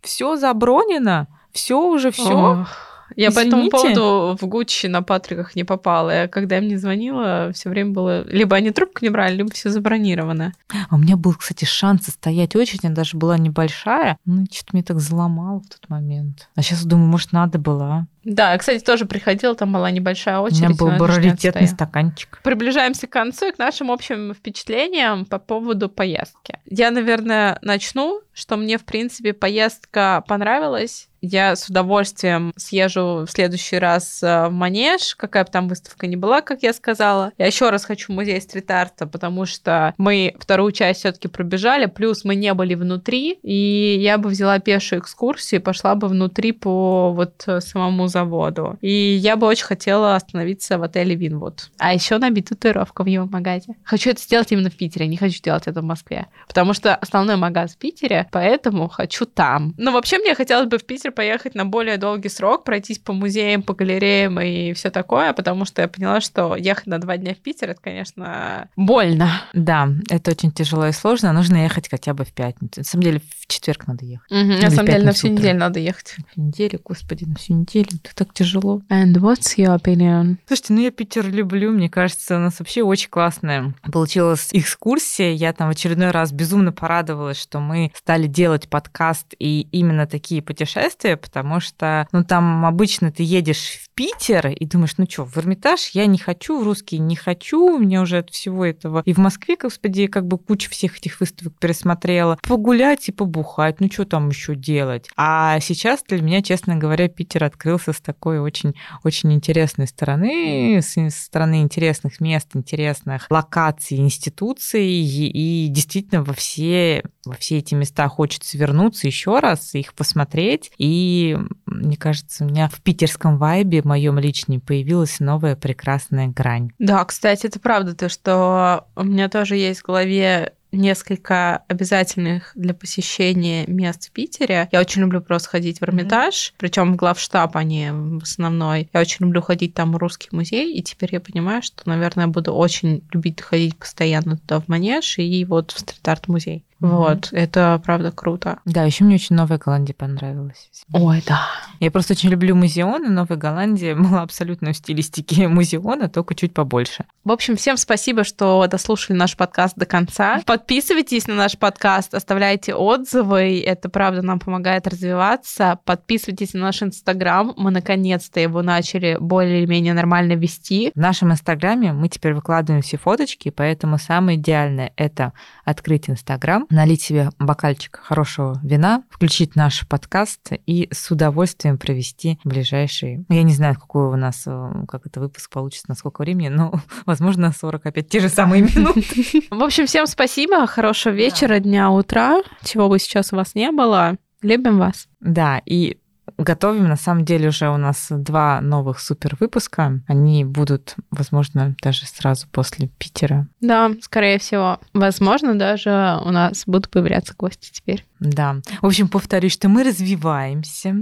[0.00, 2.66] все забронено, все уже все.
[3.14, 3.34] Я Извините.
[3.34, 6.10] по этому поводу в Гуччи на Патриках не попала.
[6.10, 8.24] Я когда им не звонила, все время было...
[8.28, 10.52] Либо они трубку не брали, либо все забронировано.
[10.90, 14.18] А у меня был, кстати, шанс стоять очередь, она даже была небольшая.
[14.24, 16.48] Ну, что-то мне так взломало в тот момент.
[16.56, 20.62] А сейчас думаю, может, надо было, Да, кстати, тоже приходила, там была небольшая очередь.
[20.62, 22.40] У меня был бы раритетный стаканчик.
[22.42, 26.58] Приближаемся к концу и к нашим общим впечатлениям по поводу поездки.
[26.64, 31.08] Я, наверное, начну, что мне, в принципе, поездка понравилась.
[31.22, 36.14] Я с удовольствием съезжу в следующий раз э, в Манеж, какая бы там выставка ни
[36.14, 37.32] была, как я сказала.
[37.38, 42.24] Я еще раз хочу в музей стрит-арта, потому что мы вторую часть все-таки пробежали, плюс
[42.24, 47.12] мы не были внутри, и я бы взяла пешую экскурсию и пошла бы внутри по
[47.12, 48.78] вот самому заводу.
[48.80, 51.70] И я бы очень хотела остановиться в отеле Винвуд.
[51.78, 53.74] А еще набить татуировку в его магазе.
[53.84, 56.26] Хочу это сделать именно в Питере, не хочу делать это в Москве.
[56.48, 59.74] Потому что основной магаз в Питере, поэтому хочу там.
[59.76, 63.62] Но вообще мне хотелось бы в Питер поехать на более долгий срок, пройтись по музеям,
[63.62, 67.38] по галереям и все такое, потому что я поняла, что ехать на два дня в
[67.38, 69.42] Питер, это, конечно, больно.
[69.52, 71.32] Да, это очень тяжело и сложно.
[71.32, 72.80] Нужно ехать хотя бы в пятницу.
[72.80, 74.30] На самом деле, в четверг надо ехать.
[74.30, 75.38] Угу, на самом деле, на всю утро.
[75.38, 76.14] неделю надо ехать.
[76.18, 77.88] На всю неделю, господи, на всю неделю.
[78.06, 78.82] Это так тяжело.
[78.88, 80.36] And what's your opinion?
[80.46, 81.72] Слушайте, ну я Питер люблю.
[81.72, 85.32] Мне кажется, у нас вообще очень классная получилась экскурсия.
[85.32, 90.40] Я там в очередной раз безумно порадовалась, что мы стали делать подкаст и именно такие
[90.40, 95.36] путешествия, потому что, ну, там обычно ты едешь в Питер и думаешь, ну что, в
[95.38, 99.02] Эрмитаж я не хочу, в русский не хочу, мне уже от всего этого.
[99.04, 102.38] И в Москве, господи, как бы кучу всех этих выставок пересмотрела.
[102.42, 105.08] Погулять и побухать, ну что там еще делать?
[105.16, 108.74] А сейчас для меня, честно говоря, Питер открылся с такой очень,
[109.04, 117.34] очень интересной стороны, с стороны интересных мест, интересных локаций, институций, и действительно во все, во
[117.34, 122.80] все эти места хочется вернуться еще раз, их посмотреть, и мне кажется, у меня в
[122.80, 126.70] питерском вайбе, моем личном, появилась новая прекрасная грань.
[126.78, 132.74] Да, кстати, это правда, то, что у меня тоже есть в голове несколько обязательных для
[132.74, 134.68] посещения мест в Питере.
[134.72, 136.54] Я очень люблю просто ходить в Эрмитаж, mm-hmm.
[136.58, 138.88] причем в главштаб, а не в основной.
[138.92, 142.52] Я очень люблю ходить там в Русский музей, и теперь я понимаю, что, наверное, буду
[142.52, 146.64] очень любить ходить постоянно туда в Манеж и вот в стрит-арт-музей.
[146.80, 146.88] Mm-hmm.
[146.88, 148.58] Вот, это правда круто.
[148.64, 150.70] Да, еще мне очень Новая Голландия понравилась.
[150.92, 151.46] Ой, да.
[151.80, 153.08] Я просто очень люблю музеоны.
[153.08, 157.04] Новая Голландия была абсолютно в стилистике музеона, только чуть побольше.
[157.24, 160.40] В общем, всем спасибо, что дослушали наш подкаст до конца.
[160.44, 163.60] Подписывайтесь на наш подкаст, оставляйте отзывы.
[163.60, 165.78] Это правда нам помогает развиваться.
[165.84, 167.54] Подписывайтесь на наш Инстаграм.
[167.56, 170.92] Мы наконец-то его начали более-менее нормально вести.
[170.94, 175.32] В нашем Инстаграме мы теперь выкладываем все фоточки, поэтому самое идеальное это
[175.64, 183.24] открыть Инстаграм, налить себе бокальчик хорошего вина, включить наш подкаст и с удовольствием провести ближайший...
[183.28, 186.80] Я не знаю, какой у нас, э, как это выпуск получится, на сколько времени, но,
[187.06, 189.02] возможно, 40 опять те же самые минуты.
[189.50, 194.16] В общем, всем спасибо, хорошего вечера, дня, утра, чего бы сейчас у вас не было.
[194.42, 195.08] Любим вас.
[195.20, 195.98] Да, и
[196.38, 196.88] готовим.
[196.88, 200.00] На самом деле уже у нас два новых супер выпуска.
[200.06, 203.48] Они будут, возможно, даже сразу после Питера.
[203.60, 204.78] Да, скорее всего.
[204.92, 208.04] Возможно, даже у нас будут появляться гости теперь.
[208.20, 208.56] Да.
[208.80, 210.96] В общем, повторюсь, что мы развиваемся.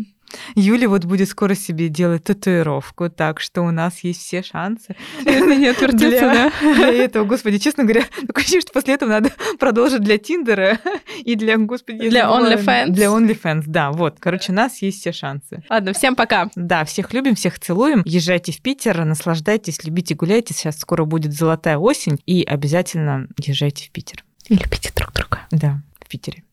[0.54, 4.96] Юля вот будет скоро себе делать татуировку, так что у нас есть все шансы.
[5.24, 6.52] Не отвертеться, для, да?
[6.60, 10.78] Для этого, господи, честно говоря, такое ощущение, что после этого надо продолжить для Тиндера
[11.24, 12.08] и для, господи...
[12.08, 12.90] Для OnlyFans.
[12.90, 14.16] Для OnlyFans, да, вот.
[14.20, 15.62] Короче, у нас есть все шансы.
[15.68, 16.50] Ладно, всем пока.
[16.54, 18.02] Да, всех любим, всех целуем.
[18.04, 20.54] Езжайте в Питер, наслаждайтесь, любите, гуляйте.
[20.54, 24.24] Сейчас скоро будет золотая осень, и обязательно езжайте в Питер.
[24.48, 25.40] И любите друг друга.
[25.50, 26.44] Да, в Питере.